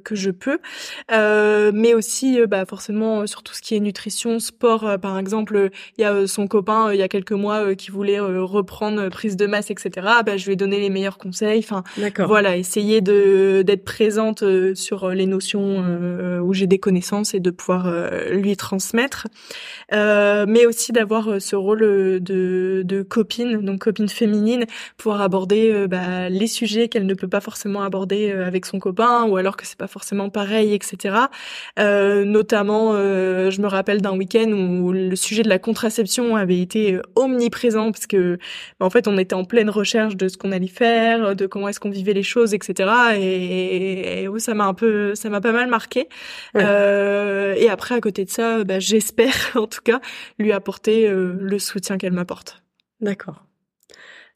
que 0.03 0.15
je 0.15 0.31
peux. 0.31 0.59
Mais 1.09 1.93
aussi 1.93 2.39
bah 2.47 2.65
forcément 2.65 3.25
sur 3.27 3.43
tout 3.43 3.53
ce 3.53 3.61
qui 3.61 3.75
est 3.75 3.79
nutrition 3.79 4.39
sport 4.39 4.99
par 5.01 5.17
exemple 5.17 5.69
il 5.97 6.01
y 6.01 6.05
a 6.05 6.27
son 6.27 6.47
copain 6.47 6.91
il 6.93 6.99
y 6.99 7.03
a 7.03 7.07
quelques 7.07 7.31
mois 7.31 7.75
qui 7.75 7.91
voulait 7.91 8.19
reprendre 8.19 9.09
prise 9.09 9.35
de 9.35 9.45
masse 9.45 9.71
etc 9.71 10.07
bah 10.25 10.37
je 10.37 10.45
lui 10.45 10.53
ai 10.53 10.55
donné 10.55 10.79
les 10.79 10.89
meilleurs 10.89 11.17
conseils. 11.17 11.59
Enfin 11.59 11.83
voilà, 12.27 12.57
essayer 12.57 12.99
de 12.99 13.63
d'être 13.65 13.85
présente 13.85 14.43
euh, 14.43 14.75
sur 14.75 15.05
euh, 15.05 15.13
les 15.13 15.25
notions 15.25 15.83
euh, 15.85 16.39
où 16.39 16.53
j'ai 16.53 16.67
des 16.67 16.77
connaissances 16.77 17.33
et 17.33 17.39
de 17.39 17.49
pouvoir 17.49 17.89
lui 18.31 18.55
transmettre, 18.57 19.27
mais 19.91 20.65
aussi 20.65 20.91
d'avoir 20.91 21.41
ce 21.41 21.55
rôle 21.55 21.79
de, 21.79 22.81
de 22.83 23.01
copine, 23.01 23.61
donc 23.61 23.79
copine 23.79 24.09
féminine, 24.09 24.65
pouvoir 24.97 25.21
aborder 25.21 25.87
bah, 25.87 26.29
les 26.29 26.47
sujets 26.47 26.87
qu'elle 26.89 27.05
ne 27.05 27.13
peut 27.13 27.27
pas 27.27 27.39
forcément 27.39 27.81
aborder 27.81 28.31
avec 28.31 28.65
son 28.65 28.79
copain 28.79 29.23
ou 29.25 29.37
alors 29.37 29.55
que 29.55 29.65
c'est 29.65 29.77
pas 29.77 29.87
forcément 29.87 30.29
pareil, 30.29 30.73
etc. 30.73 31.15
notamment, 31.77 32.93
je 32.93 33.61
me 33.61 33.67
rappelle 33.67 34.01
d'un 34.01 34.15
week-end 34.17 34.51
où 34.51 34.91
le 34.91 35.15
sujet 35.15 35.43
de 35.43 35.49
la 35.49 35.59
contraception 35.59 36.35
avait 36.35 36.59
été 36.59 36.99
omniprésent 37.15 37.91
parce 37.91 38.07
que 38.07 38.37
bah, 38.79 38.85
en 38.85 38.89
fait 38.89 39.07
on 39.07 39.17
était 39.17 39.35
en 39.35 39.45
pleine 39.45 39.69
recherche 39.69 40.17
de 40.17 40.27
ce 40.27 40.37
qu'on 40.37 40.51
allait 40.51 40.67
faire, 40.67 41.35
de 41.35 41.45
comment 41.47 41.69
est-ce 41.69 41.79
qu'on 41.79 41.89
vivait 41.89 42.13
les 42.17 42.23
choses, 42.23 42.53
etc. 42.53 42.89
Et, 43.15 44.23
et, 44.23 44.39
ça 44.39 44.53
m'a 44.53 44.65
un 44.65 44.73
peu, 44.73 45.15
ça 45.15 45.29
m'a 45.29 45.41
pas 45.41 45.51
mal 45.51 45.69
marqué. 45.69 46.09
Euh, 46.55 47.53
et 47.55 47.69
après, 47.69 47.95
à 47.95 48.01
côté 48.01 48.25
de 48.25 48.29
ça, 48.29 48.63
bah, 48.63 48.79
j'espère 48.79 49.33
en 49.55 49.67
tout 49.67 49.81
cas 49.83 50.01
lui 50.39 50.51
apporter 50.51 51.07
euh, 51.07 51.35
le 51.39 51.59
soutien 51.59 51.97
qu'elle 51.97 52.13
m'apporte. 52.13 52.63
D'accord. 52.99 53.45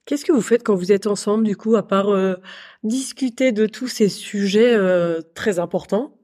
Qu'est-ce 0.05 0.25
que 0.25 0.31
vous 0.31 0.41
faites 0.41 0.63
quand 0.63 0.75
vous 0.75 0.91
êtes 0.91 1.07
ensemble, 1.07 1.43
du 1.43 1.55
coup, 1.55 1.75
à 1.75 1.87
part 1.87 2.09
euh, 2.09 2.35
discuter 2.83 3.51
de 3.51 3.65
tous 3.65 3.87
ces 3.87 4.09
sujets 4.09 4.77
très 5.35 5.59
importants? 5.59 6.17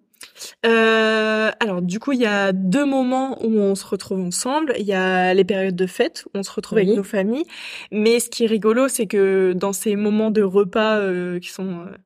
Euh, 0.65 1.52
alors 1.60 1.82
du 1.82 2.00
coup, 2.00 2.12
il 2.12 2.19
y 2.19 2.26
a 2.26 2.52
deux 2.52 2.86
moments 2.86 3.43
où 3.43 3.60
on 3.60 3.76
se 3.76 3.86
retrouve 3.86 4.19
ensemble. 4.19 4.73
Il 4.78 4.86
y 4.86 4.93
a 4.93 5.34
les 5.34 5.43
périodes 5.43 5.76
de 5.76 5.88
fête 5.88 6.26
où 6.28 6.38
on 6.38 6.43
se 6.43 6.52
retrouve 6.52 6.78
avec 6.80 6.89
nos 6.89 7.04
familles. 7.04 7.45
Mais 7.91 8.19
ce 8.19 8.30
qui 8.30 8.43
est 8.43 8.47
rigolo, 8.47 8.88
c'est 8.88 9.08
que 9.08 9.54
dans 9.54 9.73
ces 9.73 9.95
moments 9.95 10.32
de 10.32 10.41
repas 10.41 10.97
euh, 10.97 11.39
qui 11.39 11.50
sont 11.50 11.82
euh, 11.82 11.97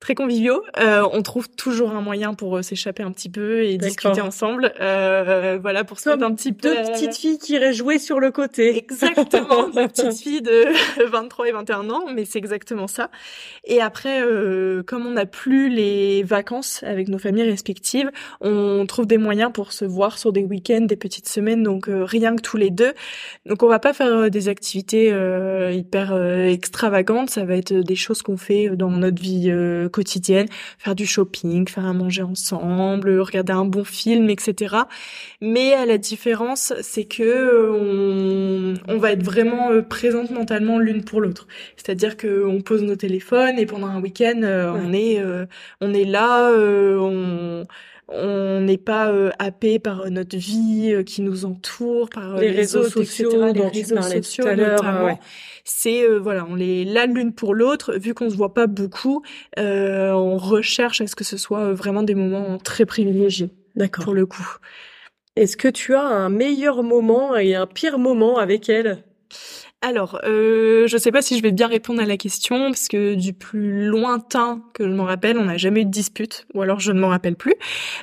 très 0.00 0.14
conviviaux. 0.14 0.62
Euh, 0.78 1.06
on 1.12 1.22
trouve 1.22 1.48
toujours 1.48 1.90
un 1.90 2.00
moyen 2.00 2.34
pour 2.34 2.56
euh, 2.56 2.62
s'échapper 2.62 3.02
un 3.02 3.10
petit 3.10 3.28
peu 3.28 3.64
et 3.64 3.76
discuter 3.78 4.20
ensemble. 4.20 4.72
Euh, 4.80 5.58
voilà, 5.60 5.82
pour 5.82 5.98
se 5.98 6.08
un 6.08 6.34
petit 6.34 6.52
peu... 6.52 6.68
Deux 6.68 6.92
petites 6.92 7.16
filles 7.16 7.38
qui 7.38 7.54
iraient 7.54 7.72
jouer 7.72 7.98
sur 7.98 8.20
le 8.20 8.30
côté. 8.30 8.76
Exactement, 8.78 9.68
deux 9.74 9.88
petites 9.88 10.14
filles 10.14 10.42
de 10.42 10.66
23 11.10 11.48
et 11.48 11.52
21 11.52 11.90
ans, 11.90 12.04
mais 12.14 12.24
c'est 12.24 12.38
exactement 12.38 12.86
ça. 12.86 13.10
Et 13.64 13.80
après, 13.80 14.22
euh, 14.22 14.82
comme 14.84 15.06
on 15.06 15.12
n'a 15.12 15.26
plus 15.26 15.68
les 15.68 16.22
vacances 16.22 16.82
avec 16.84 17.08
nos 17.08 17.18
familles 17.18 17.50
respectives, 17.50 18.10
on 18.40 18.86
trouve 18.86 19.06
des 19.06 19.18
moyens 19.18 19.50
pour 19.52 19.72
se 19.72 19.84
voir 19.84 20.18
sur 20.18 20.32
des 20.32 20.44
week-ends, 20.44 20.82
des 20.82 20.96
petites 20.96 21.28
semaines, 21.28 21.62
donc 21.62 21.88
euh, 21.88 22.04
rien 22.04 22.36
que 22.36 22.42
tous 22.42 22.56
les 22.56 22.70
deux. 22.70 22.92
Donc 23.46 23.62
on 23.62 23.68
va 23.68 23.80
pas 23.80 23.92
faire 23.92 24.30
des 24.30 24.48
activités 24.48 25.08
hyper 25.72 26.14
extravagantes, 26.46 27.30
ça 27.30 27.44
va 27.44 27.56
être 27.56 27.72
des 27.72 27.96
choses 27.96 28.22
qu'on 28.22 28.36
fait 28.36 28.70
dans 28.70 28.90
notre 28.90 29.20
vie 29.20 29.50
quotidienne, 29.88 30.46
faire 30.78 30.94
du 30.94 31.06
shopping, 31.06 31.68
faire 31.68 31.86
à 31.86 31.92
manger 31.92 32.22
ensemble, 32.22 33.18
regarder 33.20 33.52
un 33.52 33.64
bon 33.64 33.84
film, 33.84 34.30
etc. 34.30 34.76
Mais 35.40 35.72
à 35.74 35.86
la 35.86 35.98
différence, 35.98 36.72
c'est 36.82 37.04
que 37.04 37.22
euh, 37.22 38.74
on, 38.88 38.98
va 38.98 39.12
être 39.12 39.22
vraiment 39.22 39.70
euh, 39.70 39.82
présente 39.82 40.30
mentalement 40.30 40.78
l'une 40.78 41.04
pour 41.04 41.20
l'autre. 41.20 41.46
C'est-à-dire 41.76 42.16
que 42.16 42.44
on 42.44 42.60
pose 42.60 42.82
nos 42.82 42.96
téléphones 42.96 43.58
et 43.58 43.66
pendant 43.66 43.88
un 43.88 44.00
week-end, 44.00 44.40
euh, 44.42 44.72
on 44.72 44.92
est 44.92 45.22
on 45.80 45.94
est 45.94 46.04
là, 46.04 46.50
on 46.52 47.64
on 48.08 48.60
n'est 48.60 48.78
pas 48.78 49.12
happé 49.38 49.78
par 49.78 50.10
notre 50.10 50.36
vie 50.36 51.04
qui 51.04 51.22
nous 51.22 51.44
entoure, 51.44 52.08
par 52.08 52.38
les, 52.38 52.50
réseaux, 52.50 52.84
sociaux, 52.84 53.52
les 53.52 53.68
réseaux 53.68 54.00
sociaux 54.00 54.44
tout 54.44 54.48
à 54.48 54.54
l'heure 54.54 55.18
c'est 55.68 56.02
euh, 56.02 56.18
voilà, 56.18 56.46
on 56.48 56.58
est 56.58 56.84
là 56.84 57.06
l'une 57.06 57.32
pour 57.32 57.54
l'autre. 57.54 57.94
Vu 57.94 58.14
qu'on 58.14 58.30
se 58.30 58.36
voit 58.36 58.54
pas 58.54 58.66
beaucoup, 58.66 59.22
euh, 59.58 60.10
on 60.12 60.38
recherche 60.38 61.00
à 61.00 61.06
ce 61.06 61.14
que 61.14 61.24
ce 61.24 61.36
soit 61.36 61.60
euh, 61.60 61.74
vraiment 61.74 62.02
des 62.02 62.14
moments 62.14 62.58
très 62.58 62.86
privilégiés. 62.86 63.50
D'accord. 63.76 64.04
Pour 64.04 64.14
le 64.14 64.26
coup. 64.26 64.56
Est-ce 65.36 65.56
que 65.56 65.68
tu 65.68 65.94
as 65.94 66.02
un 66.02 66.30
meilleur 66.30 66.82
moment 66.82 67.36
et 67.36 67.54
un 67.54 67.66
pire 67.66 67.98
moment 67.98 68.38
avec 68.38 68.68
elle? 68.68 69.04
Alors, 69.80 70.20
euh, 70.24 70.88
je 70.88 70.96
sais 70.98 71.12
pas 71.12 71.22
si 71.22 71.38
je 71.38 71.42
vais 71.42 71.52
bien 71.52 71.68
répondre 71.68 72.02
à 72.02 72.04
la 72.04 72.16
question 72.16 72.66
parce 72.66 72.88
que 72.88 73.14
du 73.14 73.32
plus 73.32 73.86
lointain 73.86 74.60
que 74.74 74.82
je 74.82 74.92
m'en 74.92 75.04
rappelle, 75.04 75.38
on 75.38 75.44
n'a 75.44 75.56
jamais 75.56 75.82
eu 75.82 75.84
de 75.84 75.90
dispute, 75.90 76.48
ou 76.52 76.62
alors 76.62 76.80
je 76.80 76.90
ne 76.90 76.98
m'en 76.98 77.08
rappelle 77.08 77.36
plus. 77.36 77.54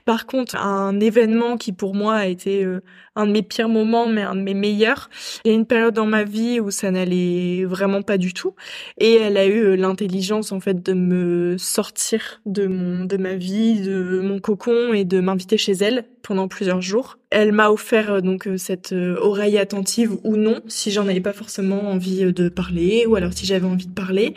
Par 0.06 0.26
contre, 0.26 0.56
un 0.56 0.98
événement 1.02 1.58
qui 1.58 1.74
pour 1.74 1.94
moi 1.94 2.16
a 2.16 2.26
été 2.28 2.64
euh, 2.64 2.82
un 3.16 3.28
de 3.28 3.32
mes 3.32 3.44
pires 3.44 3.70
moments, 3.70 4.08
mais 4.08 4.22
un 4.22 4.36
de 4.36 4.42
mes 4.42 4.54
meilleurs. 4.54 5.10
Il 5.44 5.50
y 5.50 5.52
a 5.52 5.56
une 5.56 5.66
période 5.66 5.94
dans 5.94 6.06
ma 6.06 6.24
vie 6.24 6.60
où 6.60 6.72
ça 6.72 6.92
n'allait 6.92 7.66
vraiment 7.66 8.02
pas 8.02 8.18
du 8.18 8.34
tout, 8.34 8.56
et 8.98 9.16
elle 9.16 9.38
a 9.38 9.46
eu 9.46 9.64
euh, 9.64 9.76
l'intelligence 9.76 10.52
en 10.52 10.60
fait 10.60 10.84
de 10.84 10.94
me 10.94 11.58
sortir 11.58 12.42
de 12.46 12.68
mon 12.68 13.06
de 13.06 13.18
ma 13.18 13.36
vie, 13.36 13.82
de 13.82 14.22
mon 14.22 14.40
cocon 14.40 14.94
et 14.94 15.06
de 15.06 15.20
m'inviter 15.20 15.58
chez 15.58 15.74
elle 15.74 16.06
pendant 16.26 16.48
plusieurs 16.48 16.82
jours. 16.82 17.18
Elle 17.30 17.52
m'a 17.52 17.70
offert 17.70 18.12
euh, 18.14 18.22
donc 18.22 18.48
euh, 18.48 18.58
cette 18.58 18.94
euh, 18.94 19.16
oreille 19.20 19.58
attentive 19.58 20.18
ou 20.24 20.36
non, 20.36 20.62
si 20.68 20.92
j'en 20.92 21.08
avais 21.08 21.22
pas 21.22 21.34
forcément 21.34 21.90
envie 21.90 22.32
de 22.34 22.50
parler, 22.50 23.06
ou 23.08 23.16
alors 23.16 23.34
si 23.34 23.46
j'avais 23.46 23.68
envie 23.68 23.88
de 23.88 23.94
parler. 23.94 24.34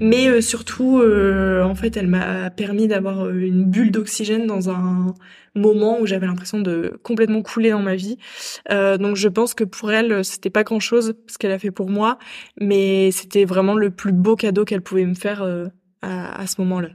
Mais 0.00 0.40
surtout, 0.40 1.02
en 1.02 1.74
fait, 1.74 1.96
elle 1.96 2.06
m'a 2.06 2.50
permis 2.50 2.88
d'avoir 2.88 3.30
une 3.30 3.64
bulle 3.64 3.90
d'oxygène 3.90 4.46
dans 4.46 4.70
un 4.70 5.14
moment 5.54 6.00
où 6.00 6.06
j'avais 6.06 6.26
l'impression 6.26 6.60
de 6.60 6.98
complètement 7.02 7.42
couler 7.42 7.70
dans 7.70 7.82
ma 7.82 7.96
vie. 7.96 8.16
donc 8.68 9.16
je 9.16 9.28
pense 9.28 9.54
que 9.54 9.64
pour 9.64 9.90
elle, 9.92 10.24
c'était 10.24 10.50
pas 10.50 10.64
grand 10.64 10.80
chose 10.80 11.14
ce 11.26 11.38
qu'elle 11.38 11.52
a 11.52 11.58
fait 11.58 11.70
pour 11.70 11.90
moi, 11.90 12.18
mais 12.60 13.10
c'était 13.10 13.44
vraiment 13.44 13.74
le 13.74 13.90
plus 13.90 14.12
beau 14.12 14.36
cadeau 14.36 14.64
qu'elle 14.64 14.82
pouvait 14.82 15.06
me 15.06 15.14
faire 15.14 15.42
à, 16.02 16.40
à 16.40 16.46
ce 16.46 16.60
moment-là 16.60 16.90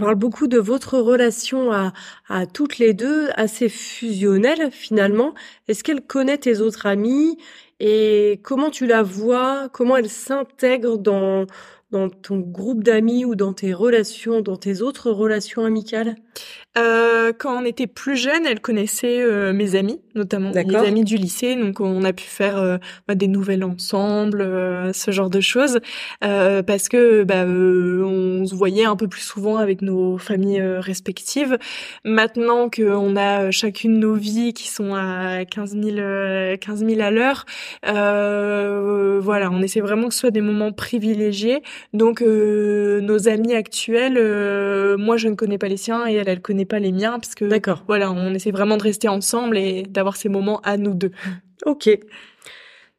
parle 0.00 0.14
beaucoup 0.16 0.48
de 0.48 0.58
votre 0.58 0.98
relation 0.98 1.72
à, 1.72 1.92
à 2.28 2.46
toutes 2.46 2.78
les 2.78 2.94
deux, 2.94 3.28
assez 3.36 3.68
fusionnelle 3.68 4.70
finalement. 4.72 5.34
Est-ce 5.68 5.84
qu'elle 5.84 6.00
connaît 6.02 6.38
tes 6.38 6.60
autres 6.60 6.86
amis? 6.86 7.38
Et 7.78 8.40
comment 8.42 8.70
tu 8.70 8.86
la 8.86 9.02
vois, 9.02 9.68
comment 9.72 9.96
elle 9.96 10.10
s'intègre 10.10 10.98
dans 10.98 11.46
dans 11.90 12.08
ton 12.08 12.38
groupe 12.38 12.84
d'amis 12.84 13.24
ou 13.24 13.34
dans 13.34 13.52
tes 13.52 13.74
relations, 13.74 14.42
dans 14.42 14.56
tes 14.56 14.80
autres 14.80 15.10
relations 15.10 15.64
amicales? 15.64 16.14
Euh, 16.78 17.32
Quand 17.38 17.60
on 17.60 17.64
était 17.64 17.86
plus 17.86 18.16
jeune, 18.16 18.46
elle 18.46 18.60
connaissait 18.60 19.20
euh, 19.20 19.52
mes 19.52 19.74
amis, 19.74 20.00
notamment 20.14 20.52
les 20.52 20.76
amis 20.76 21.04
du 21.04 21.16
lycée. 21.16 21.56
Donc 21.56 21.80
on 21.80 22.04
a 22.04 22.12
pu 22.12 22.24
faire 22.24 22.58
euh, 22.58 22.78
bah, 23.08 23.14
des 23.14 23.28
nouvelles 23.28 23.64
ensemble, 23.64 24.40
euh, 24.40 24.92
ce 24.92 25.10
genre 25.10 25.30
de 25.30 25.40
choses, 25.40 25.80
parce 26.20 26.88
que 26.88 27.24
bah, 27.24 27.44
on 27.44 28.46
se 28.46 28.54
voyait 28.54 28.84
un 28.84 28.96
peu 28.96 29.08
plus 29.08 29.22
souvent 29.22 29.56
avec 29.56 29.82
nos 29.82 30.18
familles 30.18 30.62
respectives. 30.62 31.58
Maintenant 32.04 32.70
qu'on 32.70 33.16
a 33.16 33.50
chacune 33.50 33.98
nos 33.98 34.14
vies 34.14 34.52
qui 34.52 34.68
sont 34.68 34.94
à 34.94 35.44
15 35.44 35.76
000, 35.80 36.56
15 36.60 36.84
000 36.84 37.00
à 37.00 37.10
l'heure, 37.10 37.44
voilà, 39.20 39.50
on 39.50 39.62
essaie 39.62 39.80
vraiment 39.80 40.08
que 40.08 40.14
ce 40.14 40.20
soit 40.20 40.30
des 40.30 40.40
moments 40.40 40.72
privilégiés. 40.72 41.62
Donc 41.92 42.22
euh, 42.22 43.00
nos 43.00 43.28
amis 43.28 43.54
actuels, 43.54 44.16
euh, 44.16 44.96
moi 44.96 45.16
je 45.16 45.28
ne 45.28 45.34
connais 45.34 45.58
pas 45.58 45.68
les 45.68 45.76
siens 45.76 46.06
et 46.08 46.14
elle 46.14 46.28
elle 46.28 46.40
connaît 46.40 46.59
pas 46.64 46.78
les 46.78 46.92
miens 46.92 47.18
parce 47.18 47.34
que 47.34 47.44
d'accord. 47.44 47.84
Voilà, 47.86 48.10
on 48.10 48.34
essaie 48.34 48.50
vraiment 48.50 48.76
de 48.76 48.82
rester 48.82 49.08
ensemble 49.08 49.58
et 49.58 49.82
d'avoir 49.82 50.16
ces 50.16 50.28
moments 50.28 50.60
à 50.62 50.76
nous 50.76 50.94
deux. 50.94 51.12
Ok. 51.66 51.88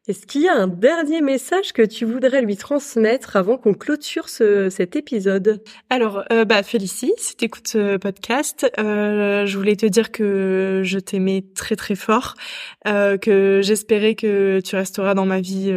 Est-ce 0.08 0.26
qu'il 0.26 0.42
y 0.42 0.48
a 0.48 0.54
un 0.54 0.66
dernier 0.66 1.20
message 1.20 1.72
que 1.72 1.82
tu 1.82 2.04
voudrais 2.04 2.42
lui 2.42 2.56
transmettre 2.56 3.36
avant 3.36 3.56
qu'on 3.56 3.72
clôture 3.72 4.28
ce, 4.28 4.68
cet 4.68 4.96
épisode? 4.96 5.62
Alors, 5.90 6.24
euh, 6.32 6.44
bah 6.44 6.64
Félicie, 6.64 7.12
si 7.18 7.36
t'écoutes 7.36 7.68
ce 7.68 7.98
podcast, 7.98 8.68
euh, 8.80 9.46
je 9.46 9.56
voulais 9.56 9.76
te 9.76 9.86
dire 9.86 10.10
que 10.10 10.80
je 10.82 10.98
t'aimais 10.98 11.44
très 11.54 11.76
très 11.76 11.94
fort, 11.94 12.34
euh, 12.88 13.16
que 13.16 13.60
j'espérais 13.62 14.16
que 14.16 14.60
tu 14.64 14.74
resteras 14.74 15.14
dans 15.14 15.24
ma 15.24 15.40
vie 15.40 15.72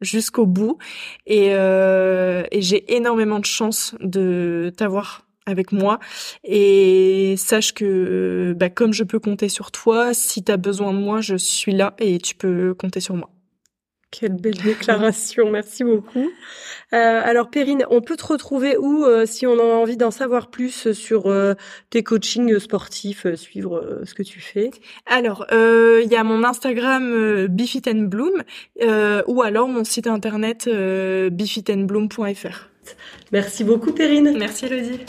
jusqu'au 0.00 0.46
bout. 0.46 0.78
Et, 1.26 1.48
et 1.48 2.62
j'ai 2.62 2.96
énormément 2.96 3.40
de 3.40 3.44
chance 3.44 3.94
de 4.00 4.72
t'avoir 4.74 5.25
avec 5.46 5.72
moi. 5.72 5.98
Et 6.44 7.34
sache 7.38 7.72
que 7.72 8.54
bah, 8.56 8.70
comme 8.70 8.92
je 8.92 9.04
peux 9.04 9.18
compter 9.18 9.48
sur 9.48 9.70
toi, 9.70 10.12
si 10.12 10.44
tu 10.44 10.52
as 10.52 10.56
besoin 10.56 10.92
de 10.92 10.98
moi, 10.98 11.20
je 11.20 11.36
suis 11.36 11.72
là 11.72 11.94
et 11.98 12.18
tu 12.18 12.34
peux 12.34 12.74
compter 12.74 13.00
sur 13.00 13.14
moi. 13.14 13.30
Quelle 14.12 14.34
belle 14.34 14.56
déclaration, 14.56 15.50
merci 15.50 15.84
beaucoup. 15.84 16.30
Euh, 16.92 17.20
alors 17.24 17.50
Perrine, 17.50 17.84
on 17.90 18.00
peut 18.00 18.16
te 18.16 18.24
retrouver 18.24 18.76
où 18.76 19.04
euh, 19.04 19.26
si 19.26 19.46
on 19.46 19.58
a 19.58 19.62
envie 19.62 19.96
d'en 19.96 20.12
savoir 20.12 20.48
plus 20.48 20.92
sur 20.92 21.26
euh, 21.26 21.54
tes 21.90 22.02
coachings 22.02 22.58
sportifs, 22.58 23.26
suivre 23.34 24.00
ce 24.04 24.14
que 24.14 24.22
tu 24.22 24.40
fais? 24.40 24.70
Alors, 25.06 25.46
il 25.50 26.08
y 26.10 26.16
a 26.16 26.24
mon 26.24 26.44
Instagram 26.44 27.46
Bifit 27.48 27.82
Bloom 27.94 28.42
ou 29.26 29.42
alors 29.42 29.68
mon 29.68 29.84
site 29.84 30.06
internet 30.06 30.68
bifitandbloom.fr. 30.68 32.70
Merci 33.32 33.64
beaucoup 33.64 33.92
Perrine. 33.92 34.36
Merci 34.38 34.66
Elodie. 34.66 35.00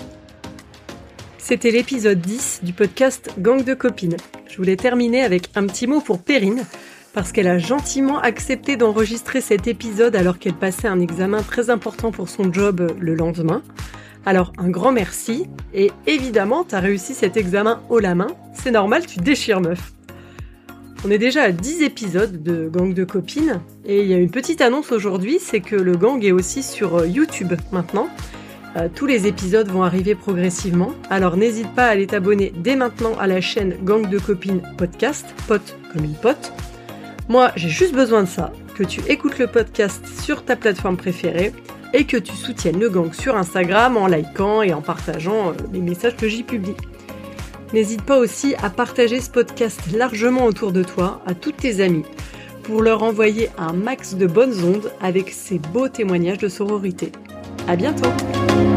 C'était 1.47 1.71
l'épisode 1.71 2.19
10 2.19 2.59
du 2.63 2.73
podcast 2.73 3.29
Gang 3.39 3.63
de 3.63 3.73
copines. 3.73 4.17
Je 4.49 4.57
voulais 4.57 4.75
terminer 4.75 5.23
avec 5.23 5.49
un 5.55 5.65
petit 5.65 5.87
mot 5.87 6.01
pour 6.01 6.21
Perrine 6.21 6.65
parce 7.13 7.31
qu'elle 7.31 7.47
a 7.47 7.57
gentiment 7.57 8.19
accepté 8.19 8.75
d'enregistrer 8.75 9.39
cet 9.39 9.65
épisode 9.65 10.17
alors 10.17 10.39
qu'elle 10.39 10.55
passait 10.55 10.89
un 10.89 10.99
examen 10.99 11.41
très 11.41 11.69
important 11.69 12.11
pour 12.11 12.27
son 12.27 12.51
job 12.51 12.91
le 12.99 13.15
lendemain. 13.15 13.63
Alors 14.25 14.51
un 14.57 14.67
grand 14.67 14.91
merci, 14.91 15.45
et 15.73 15.89
évidemment, 16.05 16.65
t'as 16.65 16.81
réussi 16.81 17.13
cet 17.13 17.37
examen 17.37 17.81
haut 17.89 17.99
la 17.99 18.13
main, 18.13 18.27
c'est 18.51 18.71
normal, 18.71 19.05
tu 19.05 19.19
déchires 19.19 19.61
meuf. 19.61 19.93
On 21.05 21.11
est 21.11 21.17
déjà 21.17 21.43
à 21.43 21.51
10 21.53 21.81
épisodes 21.81 22.43
de 22.43 22.67
Gang 22.67 22.93
de 22.93 23.05
copines, 23.05 23.61
et 23.85 24.01
il 24.01 24.07
y 24.07 24.13
a 24.13 24.17
une 24.17 24.31
petite 24.31 24.59
annonce 24.59 24.91
aujourd'hui, 24.91 25.37
c'est 25.39 25.61
que 25.61 25.77
le 25.77 25.95
gang 25.95 26.21
est 26.25 26.33
aussi 26.33 26.61
sur 26.61 26.97
euh, 26.97 27.07
YouTube 27.07 27.53
maintenant. 27.71 28.09
Euh, 28.77 28.89
tous 28.93 29.07
les 29.07 29.25
épisodes 29.25 29.67
vont 29.69 29.83
arriver 29.83 30.13
progressivement, 30.13 30.93
alors 31.09 31.35
n'hésite 31.35 31.73
pas 31.73 31.85
à 31.85 31.89
aller 31.89 32.05
t'abonner 32.05 32.53
dès 32.55 32.75
maintenant 32.75 33.17
à 33.17 33.25
la 33.25 33.41
chaîne 33.41 33.75
Gang 33.83 34.07
de 34.07 34.19
copines 34.19 34.61
podcast, 34.77 35.25
pote 35.47 35.77
comme 35.91 36.03
une 36.03 36.13
pote. 36.13 36.51
Moi, 37.27 37.51
j'ai 37.55 37.69
juste 37.69 37.95
besoin 37.95 38.23
de 38.23 38.27
ça, 38.27 38.51
que 38.75 38.83
tu 38.83 39.01
écoutes 39.07 39.39
le 39.39 39.47
podcast 39.47 40.05
sur 40.21 40.45
ta 40.45 40.55
plateforme 40.55 40.97
préférée 40.97 41.53
et 41.93 42.03
que 42.03 42.17
tu 42.17 42.35
soutiennes 42.35 42.79
le 42.79 42.89
gang 42.89 43.11
sur 43.13 43.35
Instagram 43.35 43.97
en 43.97 44.05
likant 44.05 44.61
et 44.61 44.73
en 44.73 44.81
partageant 44.81 45.49
euh, 45.49 45.53
les 45.73 45.81
messages 45.81 46.15
que 46.15 46.27
j'y 46.27 46.43
publie. 46.43 46.75
N'hésite 47.73 48.03
pas 48.03 48.19
aussi 48.19 48.53
à 48.61 48.69
partager 48.69 49.19
ce 49.21 49.31
podcast 49.31 49.81
largement 49.91 50.45
autour 50.45 50.71
de 50.71 50.83
toi, 50.83 51.21
à 51.25 51.33
toutes 51.33 51.57
tes 51.57 51.81
amies, 51.81 52.05
pour 52.63 52.83
leur 52.83 53.01
envoyer 53.01 53.49
un 53.57 53.73
max 53.73 54.13
de 54.13 54.27
bonnes 54.27 54.63
ondes 54.63 54.91
avec 55.01 55.31
ces 55.31 55.57
beaux 55.57 55.89
témoignages 55.89 56.37
de 56.37 56.47
sororité. 56.47 57.11
À 57.67 57.75
bientôt! 57.75 58.76